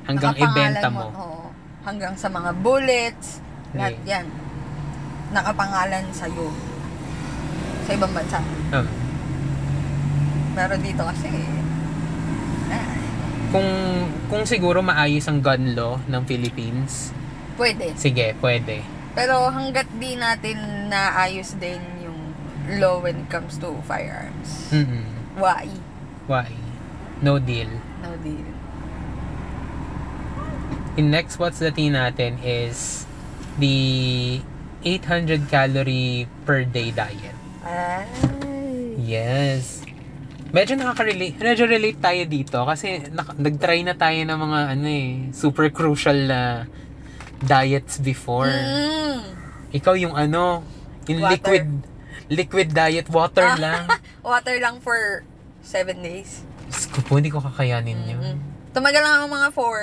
[0.02, 1.06] hanggang ibenta mo.
[1.08, 1.46] Oo,
[1.82, 3.38] hanggang sa mga bullets,
[3.70, 4.10] lahat Okay.
[4.10, 4.26] yan.
[5.30, 6.50] Nakapangalan sa'yo.
[7.82, 8.38] Sa ibang bansa.
[8.70, 8.86] Um,
[10.52, 11.30] Pero dito kasi,
[12.68, 12.86] ah,
[13.48, 13.68] kung
[14.28, 17.14] kung siguro maayos ang gun law ng Philippines,
[17.56, 17.96] pwede.
[17.96, 18.84] sige, pwede.
[19.12, 21.80] Pero hanggat di natin naayos din
[22.68, 24.70] law when it comes to firearms.
[24.70, 25.04] Mm.
[25.36, 25.66] Why?
[26.26, 26.48] Why?
[27.22, 27.70] No deal.
[28.02, 28.46] No deal.
[30.96, 33.08] In next what's the tea natin is
[33.56, 34.40] the
[34.84, 37.36] 800 calorie per day diet.
[37.64, 38.04] Ay.
[39.00, 39.80] Yes.
[40.52, 45.10] Medyo nakaka-relate, medyo relate tayo dito kasi nak- nag-try na tayo ng mga ano eh,
[45.32, 46.68] super crucial na
[47.40, 48.52] diets before.
[48.52, 49.22] Mm.
[49.72, 50.60] Ikaw yung ano,
[51.08, 51.32] yung Water.
[51.40, 51.66] liquid
[52.32, 53.60] liquid diet water Ah.
[53.60, 53.82] lang.
[54.24, 55.26] Water lang for
[55.60, 56.46] seven days.
[56.64, 58.22] Diyos ko po, hindi ko kakayanin yun.
[58.22, 58.38] Mm.
[58.72, 59.78] Tumagal lang ako mga four.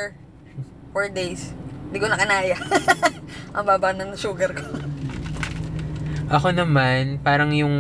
[0.90, 1.54] Four days.
[1.86, 2.58] Hindi ko na kanaya.
[3.56, 4.66] Ang baba ng sugar ko.
[6.36, 7.74] Ako naman, parang yung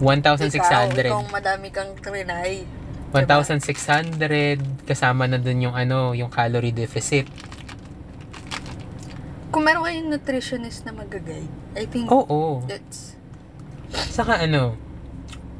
[0.00, 0.56] 1,600.
[0.56, 2.64] Ikaw, ikaw madami kang trinay.
[3.12, 7.28] 1,600 kasama na dun yung ano, yung calorie deficit.
[9.48, 12.64] Kung meron kayong nutritionist na mag-guide, I think Oo.
[12.68, 13.16] that's...
[14.12, 14.76] Saka ano,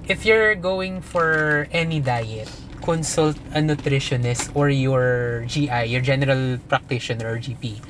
[0.05, 2.53] if you're going for any diet,
[2.85, 7.81] consult a nutritionist or your GI, your general practitioner or GP.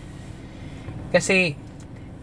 [1.10, 1.58] Kasi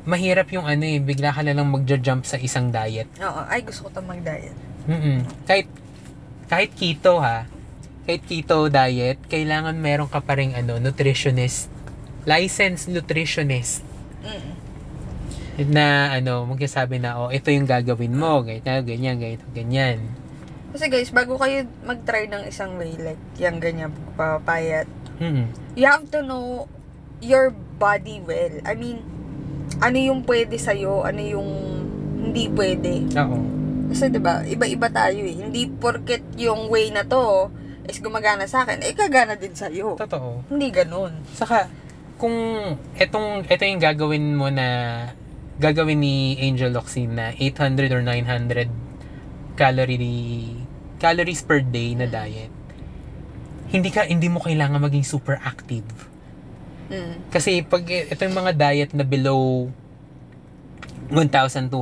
[0.06, 3.10] mahirap yung ano eh, bigla ka na lang magja-jump sa isang diet.
[3.20, 4.56] Oo, ay gusto ko to mag-diet.
[4.88, 5.68] mm Kahit,
[6.48, 7.50] kahit keto ha,
[8.06, 11.68] kahit keto diet, kailangan meron ka pa rin ano, nutritionist,
[12.26, 13.86] licensed nutritionist
[14.26, 14.54] Mm.
[15.72, 19.98] na ano, magsasabi na, oh, ito yung gagawin mo, ganyan, ganyan, ganyan, ganyan.
[20.76, 24.90] Kasi guys, bago kayo mag-try ng isang way, like, yung ganyan, papayat,
[25.22, 25.48] Mm-mm.
[25.78, 26.68] you have to know
[27.24, 28.52] your body well.
[28.68, 29.00] I mean,
[29.80, 31.50] ano yung pwede sa'yo, ano yung
[32.20, 33.08] hindi pwede.
[33.16, 33.38] Oo.
[33.86, 35.40] Kasi 'di ba, iba-iba tayo eh.
[35.40, 37.48] Hindi porket yung way na to
[37.86, 39.94] is gumagana sa akin, eh kagana din sa iyo.
[39.96, 40.42] Totoo.
[40.50, 41.22] Hindi ganoon.
[41.32, 41.70] Saka,
[42.16, 42.36] kung
[42.96, 44.68] etong, ito yung gagawin mo na,
[45.60, 48.68] gagawin ni Angel Locsin na 800 or 900
[49.56, 50.64] calorie,
[51.00, 52.52] calories per day na diet,
[53.72, 55.88] hindi ka, hindi mo kailangan maging super active.
[56.92, 57.32] Mm.
[57.34, 59.72] Kasi pag ito yung mga diet na below
[61.10, 61.76] 1,200,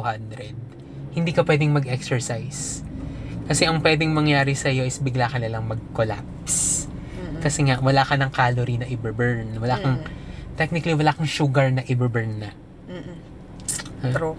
[1.13, 2.81] hindi ka pwedeng mag-exercise.
[3.43, 6.87] Kasi ang pwedeng mangyari sa iyo is bigla ka na lang mag-collapse.
[7.19, 7.41] Mm.
[7.43, 9.59] Kasi nga, wala ka ng calorie na i-burn.
[9.59, 10.22] Wala kang, Mm.
[10.55, 12.51] Technically, wala kang sugar na i-burn na.
[12.85, 13.17] Mm-mm.
[14.01, 14.13] Huh?
[14.13, 14.37] True.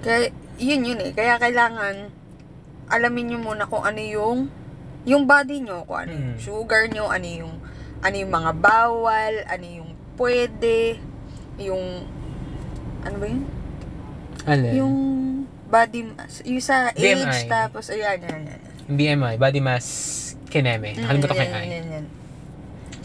[0.00, 1.12] Kaya, yun yun eh.
[1.12, 2.08] Kaya kailangan,
[2.88, 4.38] alamin nyo muna kung ano yung,
[5.04, 6.40] yung body nyo, kung ano yung Mm.
[6.40, 7.54] sugar nyo, ano yung,
[8.00, 10.96] ano yung mga bawal, ano yung pwede,
[11.56, 12.04] yung,
[13.02, 13.44] ano ba yun?
[14.42, 14.72] Alin?
[14.74, 14.96] Yung
[15.66, 17.44] body mass, yung sa age, BMI.
[17.46, 18.58] tapos, ayan, yan, yan.
[18.58, 18.60] yan.
[18.90, 19.86] BMI, body mass
[20.50, 20.96] kineme.
[20.96, 21.68] Nakalimutan ko Mm, yung yan, I.
[21.70, 22.06] yan, yan.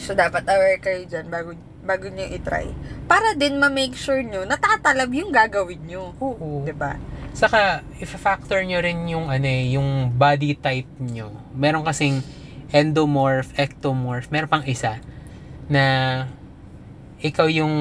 [0.06, 2.70] So, dapat aware kayo dyan bago, bago nyo itry.
[3.10, 6.14] Para din ma-make sure nyo, natatalab yung gagawin nyo.
[6.22, 6.62] Oo.
[6.78, 7.02] ba?
[7.34, 11.34] Saka, if-factor nyo rin yung, ano eh, yung body type nyo.
[11.58, 12.22] Meron kasing
[12.70, 15.02] endomorph, ectomorph, meron pang isa
[15.66, 15.84] na
[17.18, 17.74] ikaw yung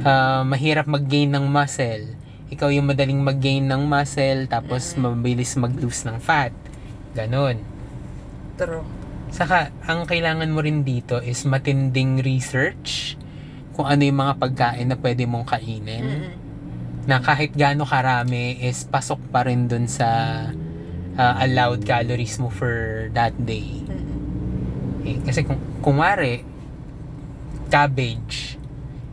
[0.00, 2.16] ah, mahirap mag-gain ng muscle.
[2.48, 6.56] Ikaw yung madaling mag-gain ng muscle, tapos mabilis mag-lose ng fat.
[7.12, 7.60] Ganon.
[8.56, 9.07] True.
[9.28, 13.14] Saka, ang kailangan mo rin dito is matinding research
[13.76, 16.04] kung ano yung mga pagkain na pwede mong kainin.
[16.04, 16.34] Mm-mm.
[17.08, 20.08] Na kahit gaano karami is pasok pa rin dun sa
[21.14, 23.84] ah, allowed calories mo for that day.
[23.86, 25.06] Mm-mm.
[25.08, 26.42] Eh, kasi kung kumare,
[27.68, 28.58] cabbage,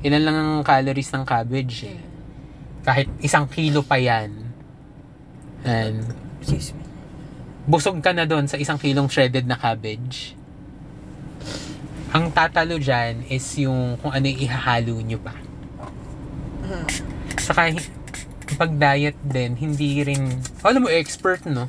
[0.01, 2.01] ilan lang ang calories ng cabbage eh.
[2.83, 4.31] Kahit isang kilo pa yan.
[5.65, 6.84] And Excuse me.
[7.65, 10.37] Busog ka na doon sa isang kilong shredded na cabbage.
[12.13, 15.35] Ang tatalo dyan is yung kung ano yung ihahalo nyo pa.
[17.41, 17.75] Saka
[18.55, 20.29] pag diet din, hindi rin,
[20.61, 21.67] alam mo, expert, no?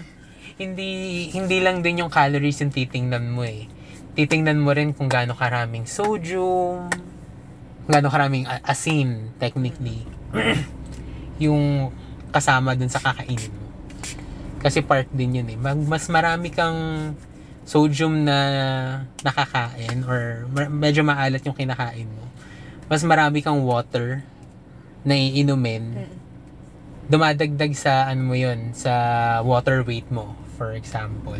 [0.60, 3.70] hindi, hindi lang din yung calories yung titingnan mo eh.
[4.18, 6.90] Titingnan mo rin kung gaano karaming sodium,
[7.86, 10.02] kung gaano karaming asin, technically.
[11.38, 11.94] yung
[12.34, 13.67] kasama dun sa kakainin mo.
[14.58, 15.58] Kasi part din yun eh.
[15.58, 17.12] Mag, mas marami kang
[17.68, 18.38] sodium na
[19.20, 22.24] nakakain or medyo maalat yung kinakain mo.
[22.88, 24.24] Mas marami kang water
[25.04, 26.08] na iinumin.
[26.08, 26.16] Mm.
[27.08, 28.92] Dumadagdag sa ano mo yun, sa
[29.44, 31.36] water weight mo, for example.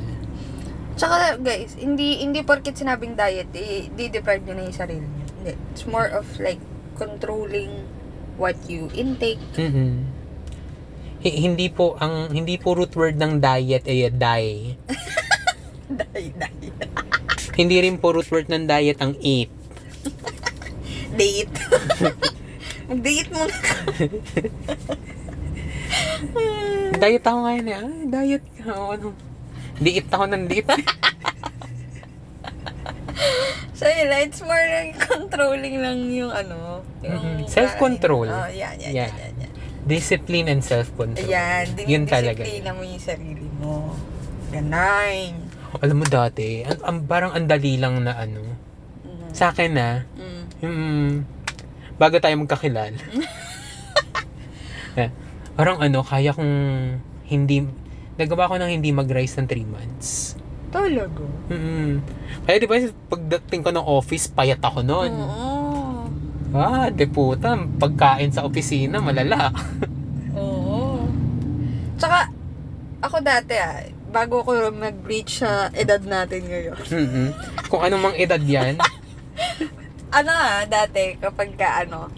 [0.97, 5.27] Tsaka guys, hindi hindi porket sinabing diet, eh, di-deprive nyo na yung sarili nyo.
[5.73, 6.61] It's more of like
[6.97, 7.89] controlling
[8.37, 9.41] what you intake.
[9.57, 10.18] mm Hi-
[11.21, 14.79] hindi po ang hindi po root word ng diet ay die.
[15.89, 16.77] Diet, diet.
[17.59, 19.51] Hindi rin po root word ng diet ang eat.
[21.19, 21.51] Date.
[22.89, 23.75] Mag-date muna ka.
[26.99, 27.77] Diet ako ngayon eh.
[27.79, 28.73] Ay, diet ka.
[28.75, 29.09] O, Ano?
[29.79, 30.67] Diit ako ng diit.
[33.79, 36.83] So, yun it's more like controlling lang yung ano.
[36.99, 37.47] Yung Mhm.
[37.47, 38.27] Self-control.
[38.27, 39.07] Oh, yan, yan, Yeah.
[39.07, 39.38] yan, yan, yan.
[39.89, 41.25] Discipline and self-control.
[41.25, 42.45] Ayan, Yun talaga.
[42.45, 43.97] dinidisiplina mo yung sarili mo.
[44.53, 45.33] Ganun.
[45.81, 48.45] Alam mo dati, ang, ang, parang ang dali lang na ano.
[49.05, 49.33] Mm.
[49.33, 50.43] Sa akin na, Mm.
[50.61, 50.77] yung,
[51.97, 52.97] bago tayo magkakilala.
[55.01, 55.09] eh,
[55.57, 56.55] parang ano, kaya kong
[57.29, 57.65] hindi,
[58.17, 60.37] nagawa ko ng hindi mag-rise ng 3 months.
[60.69, 61.25] Talaga?
[61.49, 62.05] Mm.
[62.45, 62.77] Kaya di ba,
[63.09, 65.13] pagdating ko ng office, payat ako noon.
[65.17, 65.48] Oo.
[66.57, 69.53] Ah, de puta, pagkain sa opisina, malala.
[70.33, 71.05] Oo.
[72.01, 72.33] Tsaka,
[73.05, 76.79] ako dati ah, bago ko mag-reach sa edad natin ngayon.
[76.81, 77.29] mm
[77.69, 78.81] Kung anong mang edad yan,
[80.19, 82.09] ano ah, dati, kapag ka ano,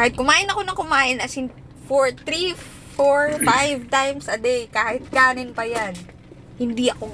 [0.00, 1.52] kahit kumain ako ng kumain, as in,
[1.84, 2.56] 4, 3,
[2.96, 5.92] 4, 5 times a day, kahit kanin pa yan,
[6.56, 7.12] hindi ako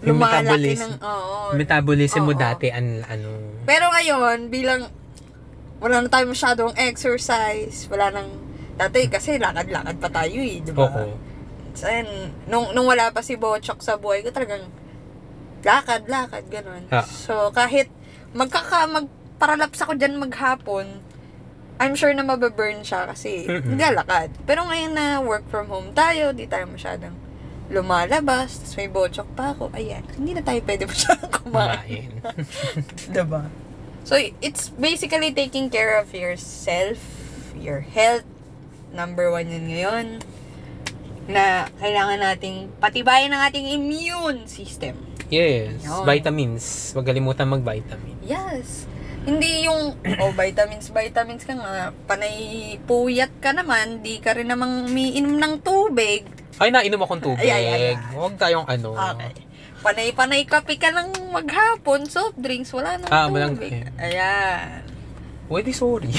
[0.00, 1.52] lumalaki ng, oo.
[1.52, 2.40] metabolism mo Oo.
[2.40, 4.88] dati, an, ano, Pero ngayon, bilang
[5.80, 7.88] wala na tayo masyadong exercise.
[7.88, 8.28] Wala nang,
[8.76, 10.88] dati kasi lakad-lakad pa tayo eh, di ba?
[10.88, 11.16] Oo.
[11.80, 12.08] Ayun,
[12.48, 14.68] nung, nung wala pa si Bochok sa buhay ko, talagang
[15.64, 16.84] lakad, lakad, ganun.
[16.92, 17.04] Ah.
[17.04, 17.88] So, kahit
[18.36, 21.00] magkaka, magparalaps ako dyan maghapon,
[21.80, 23.72] I'm sure na mababurn siya kasi Mm-mm.
[23.72, 24.36] naglalakad.
[24.44, 27.16] Pero ngayon na work from home tayo, di tayo masyadong
[27.72, 32.10] lumalabas, tapos may bochok pa ako, ayan, hindi na tayo pwede masyadong kumain.
[32.20, 32.44] Kumain.
[33.16, 33.42] Diba?
[34.10, 36.98] So, it's basically taking care of yourself,
[37.54, 38.26] your health.
[38.90, 40.06] Number one yun ngayon.
[41.30, 44.98] Na kailangan nating patibayin ang ating immune system.
[45.30, 45.86] Yes.
[45.86, 46.02] Yun.
[46.02, 46.90] Vitamins.
[46.90, 48.18] Huwag kalimutan mag-vitamin.
[48.26, 48.90] Yes.
[49.22, 54.90] Hindi yung, oh, vitamins, vitamins ka nga, panay puyat ka naman, di ka rin namang
[54.90, 56.26] umiinom ng tubig.
[56.58, 57.46] Ay, nainom akong tubig.
[57.46, 57.96] Ay, ay, ay, ay.
[58.10, 58.90] Huwag tayong ano.
[58.90, 59.49] Okay.
[59.80, 63.56] Panay-panay kape ka ng maghapon, soft drinks, wala nang Ah, tubig.
[63.56, 63.88] kape.
[63.96, 64.84] Ayan.
[65.48, 66.12] Pwede, sorry.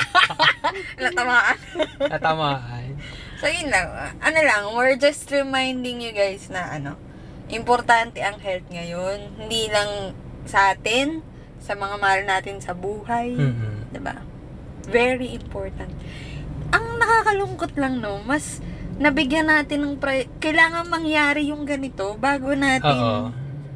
[1.02, 1.58] Natamaan.
[1.98, 2.88] Natamaan.
[3.40, 3.88] So, yun lang.
[4.20, 6.94] Ano lang, we're just reminding you guys na ano,
[7.50, 9.36] importante ang health ngayon.
[9.36, 10.14] Hindi lang
[10.46, 11.26] sa atin,
[11.58, 13.36] sa mga mahal natin sa buhay.
[13.36, 13.90] Mm-mm.
[13.90, 14.16] 'di ba?
[14.86, 15.92] Very important.
[16.70, 18.64] Ang nakakalungkot lang no, mas
[19.00, 23.32] nabigyan natin ng pri- kailangan mangyari yung ganito bago natin Oo.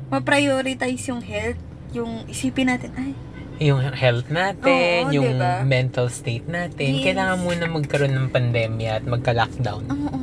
[0.08, 1.58] ma-prioritize yung health,
[1.90, 3.12] yung isipin natin, ay,
[3.56, 5.62] Yung health natin, Oo, yung diba?
[5.62, 6.90] mental state natin.
[6.92, 7.06] Yes.
[7.06, 9.86] Kailangan muna magkaroon ng pandemya at magka-lockdown.
[9.86, 10.18] oo.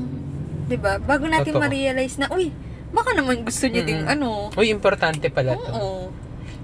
[0.67, 0.99] 'Di ba?
[0.99, 1.63] Bago natin Totoo.
[1.63, 2.51] ma-realize na, uy,
[2.91, 4.13] baka naman gusto niyo ding Mm-mm.
[4.13, 4.51] ano.
[4.51, 5.71] Uy, importante pala to.
[5.71, 6.03] Oo.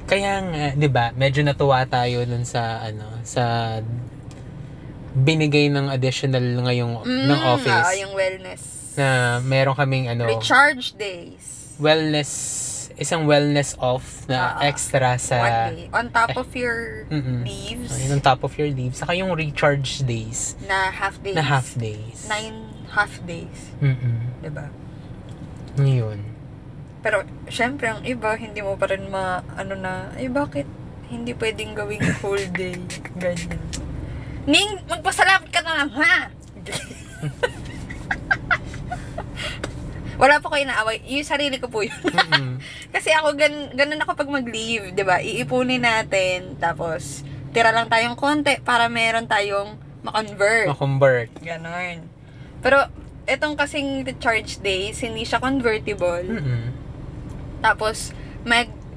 [0.03, 3.43] Kaya nga, 'di ba, medyo natuwa tayo dun sa ano, sa
[5.17, 8.61] binigay ng additional ngayong ng Mm, office oo, yung wellness.
[8.93, 9.07] na
[9.41, 11.73] meron kaming ano, Recharge days.
[11.77, 12.31] wellness
[12.97, 15.85] isang wellness off na Ah, extra sa One day.
[15.91, 17.45] On top of your Mm-mm.
[17.45, 18.93] leaves Ayun, on top of your leave.
[18.93, 21.37] Saka yung recharge days na half days.
[21.37, 22.25] na half days.
[22.25, 22.57] Nine
[22.89, 23.69] half days.
[23.77, 24.41] Mm-mm.
[24.41, 24.65] 'di ba?
[25.77, 26.25] Yun.
[26.99, 30.65] Pero, syempre, ang iba, hindi mo pa rin ma, ano na, eh, bakit
[31.07, 32.81] hindi pwedeng gawing whole day?
[33.15, 33.61] Ganyan.
[34.47, 36.15] Ning, magpasalamat ka na lang, ha?
[40.17, 41.03] Wala po kayo naaway.
[41.03, 41.93] Yung sarili ko po yun.
[42.95, 45.19] Kasi ako, gan, ganun ako pag mag-leave, di ba?
[45.19, 50.71] Iipunin natin, tapos, tira lang tayong konti para meron tayong ma-convert.
[50.71, 51.29] Ma-convert.
[51.43, 52.07] Ganon.
[52.63, 52.87] Pero,
[53.27, 56.23] etong kasing recharge days, hindi siya convertible.
[56.23, 56.71] Mm-mm.
[57.59, 58.15] Tapos,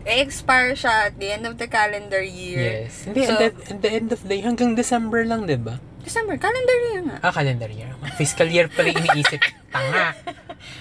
[0.01, 2.85] mag-expire siya at the end of the calendar year.
[2.89, 3.05] Yes.
[3.05, 5.77] Hindi, So- at, the, at the end of the hanggang December lang, di ba?
[6.01, 7.17] December, calendar year nga.
[7.21, 7.93] Ah, calendar year.
[8.17, 9.45] Fiscal year pala iniisip.
[9.75, 10.17] Tanga.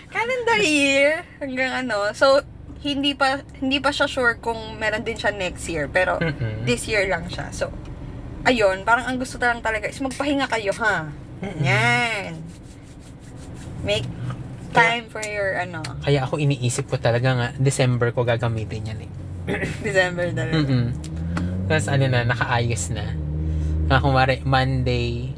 [0.09, 2.15] Calendar year, hanggang ano.
[2.15, 2.39] So,
[2.79, 5.91] hindi pa hindi pa siya sure kung meron din siya next year.
[5.91, 6.63] Pero, Mm-mm.
[6.63, 7.51] this year lang siya.
[7.51, 7.67] So,
[8.47, 11.11] ayun, parang ang gusto lang talaga is magpahinga kayo, ha?
[11.43, 11.67] Mm-mm.
[11.67, 12.39] Yan.
[13.83, 14.07] Make
[14.71, 19.11] time for your, ano, Kaya ako iniisip ko talaga nga, December ko gagamitin yan eh.
[19.87, 20.55] December talaga.
[20.57, 20.85] Mm-mm.
[21.65, 23.05] Tapos ano na, nakaayos na.
[23.85, 25.33] Na kumari, Monday,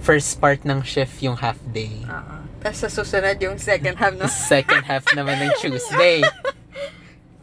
[0.00, 2.02] first part ng shift yung half day.
[2.06, 2.34] Oo.
[2.58, 4.26] Tapos sa susunod yung second half, no?
[4.50, 6.22] Second half naman ng Tuesday.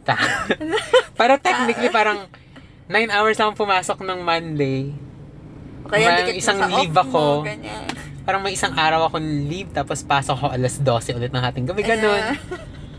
[0.04, 0.48] Ta-
[1.16, 2.28] Para technically, parang
[2.86, 4.92] 9 hours akong pumasok ng Monday.
[5.86, 7.42] Kaya mo isang sa leave ako.
[7.42, 7.86] Mo, ganyan.
[8.26, 11.86] Parang may isang araw akong leave, tapos pasok ako alas 12 ulit ng hating gabi.
[11.86, 12.10] Ganun.
[12.10, 12.34] Ayan.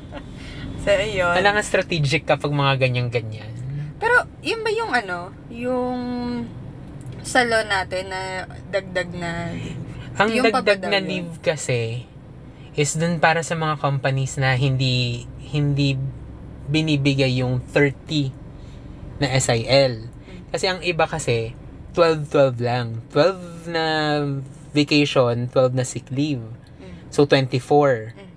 [0.82, 1.36] so, ayun.
[1.36, 3.52] Kailangan strategic kapag mga ganyan-ganyan.
[4.00, 6.00] Pero, yun ba yung ano, yung
[7.28, 9.52] salon natin na dagdag na
[10.16, 11.06] Ang Yung dagdag na daw yun?
[11.06, 12.08] leave kasi
[12.78, 15.98] is dun para sa mga companies na hindi hindi
[16.72, 18.32] binibigay yung 30
[19.20, 20.08] na SIL.
[20.54, 21.58] Kasi ang iba kasi
[21.98, 22.88] 12-12 lang.
[23.12, 23.86] 12 na
[24.78, 26.46] vacation, 12 na sick leave.
[26.78, 27.10] Mm.
[27.10, 28.14] So 24.
[28.14, 28.30] Mm.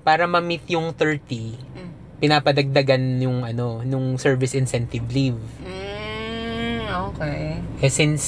[0.00, 1.90] Para ma-meet yung 30, Mm.
[2.18, 5.40] pinapadagdagan yung ano, nung service incentive leave.
[5.60, 6.78] Mm,
[7.10, 7.58] okay.
[7.80, 8.24] Eh since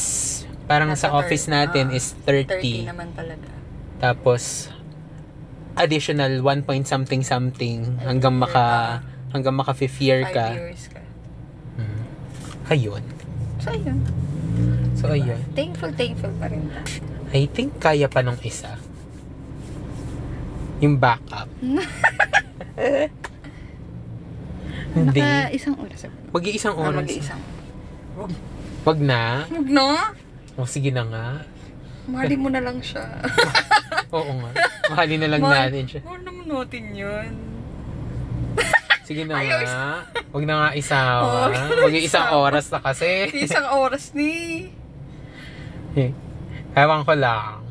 [0.64, 3.46] parang Nasa sa office 30, natin ah, is 30 30, naman talaga.
[3.98, 4.72] tapos
[5.74, 8.64] additional 1 point something something hanggang maka
[9.00, 9.32] ka.
[9.32, 10.46] hanggang maka fifth year 5 ka.
[10.54, 11.00] years ka.
[11.76, 12.00] Mm.
[12.68, 13.04] Ayun.
[13.58, 13.98] So, ayun.
[14.94, 15.40] So ayun.
[15.52, 17.11] Thankful, thankful pa rin tayo.
[17.32, 18.76] I think kaya pa nung isa.
[20.78, 21.48] Yung backup.
[24.92, 25.20] Hindi.
[25.20, 26.04] Naka isang oras.
[26.30, 26.98] Mag-iisang Ah, oras.
[27.00, 27.40] mag-iisang.
[28.84, 29.48] Wag na.
[29.48, 30.12] Huwag na.
[30.52, 31.26] O sige na nga.
[32.04, 33.06] Mahalin mo na lang siya.
[34.16, 34.50] Oo nga.
[34.90, 36.00] Mahalin na lang Mahal- natin siya.
[36.04, 37.28] Mahal naman natin yun.
[39.02, 40.04] Sige na nga.
[40.28, 41.48] Huwag na nga isawa.
[41.80, 43.32] Huwag yung isang oras na kasi.
[43.32, 44.68] Isang oras ni.
[45.94, 46.12] Eh,
[46.72, 47.62] Ewan ko lang.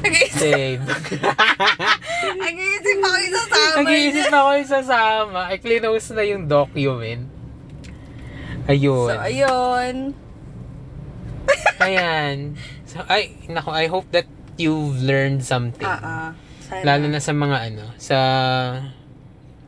[0.00, 0.82] Nag-iisip, Save.
[2.44, 4.32] nag-iisip ako isasama Nag-iisip niya.
[4.32, 5.40] na ako isasama.
[5.52, 7.28] I close na yung document.
[8.64, 9.08] Ayun.
[9.12, 9.94] So, ayun.
[11.84, 12.36] Ayan.
[12.88, 14.26] So, ay, naku, I hope that
[14.56, 15.86] you've learned something.
[15.86, 16.30] Ah, ah.
[16.64, 16.82] Sana.
[16.86, 18.18] Lalo na sa mga ano, sa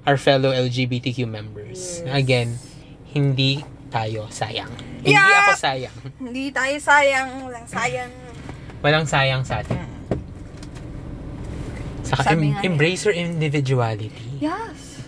[0.07, 2.03] our fellow LGBTQ members.
[2.03, 2.11] Yes.
[2.11, 2.51] Again,
[3.13, 4.92] hindi tayo sayang.
[5.03, 5.43] Hindi Yeah!
[5.43, 5.97] ako sayang.
[6.17, 7.29] Hindi tayo sayang.
[7.43, 8.13] Walang sayang.
[8.79, 9.83] Walang sayang sa atin.
[12.03, 14.11] Saka Sabi em- embrace your individuality.
[14.39, 15.03] Yes.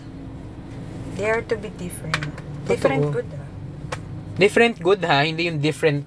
[1.15, 2.19] Dare to be different.
[2.65, 3.15] Different Totoo.
[3.15, 3.47] good, ah.
[4.35, 6.03] Different good ha, hindi yung different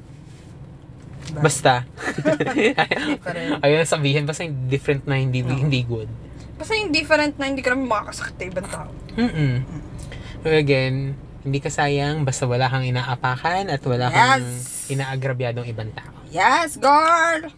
[1.31, 1.85] basta.
[1.97, 3.61] Different.
[3.65, 6.09] Ayun sabihin, basta yung different na hindi hindi good.
[6.57, 8.91] Basta yung different na hindi ka naman makakasakit sa ibang tao.
[9.15, 9.65] Mm-mm.
[10.41, 11.17] So again,
[11.49, 14.93] hindi ka sayang basta wala kang inaapakan at wala kang Yes.
[14.93, 16.13] inaagrabyadong ibang tao.
[16.29, 17.49] Yes, girl!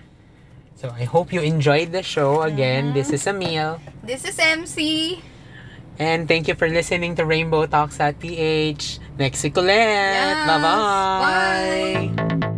[0.79, 2.41] So I hope you enjoyed the show.
[2.41, 3.83] Again, this is Emil.
[4.01, 5.19] This is MC.
[6.01, 8.97] And thank you for listening to Rainbow Talks at PH.
[9.21, 9.69] Next week ulit.
[9.69, 10.49] Yes.
[10.49, 10.81] Bye-bye.
[11.21, 12.50] Bye.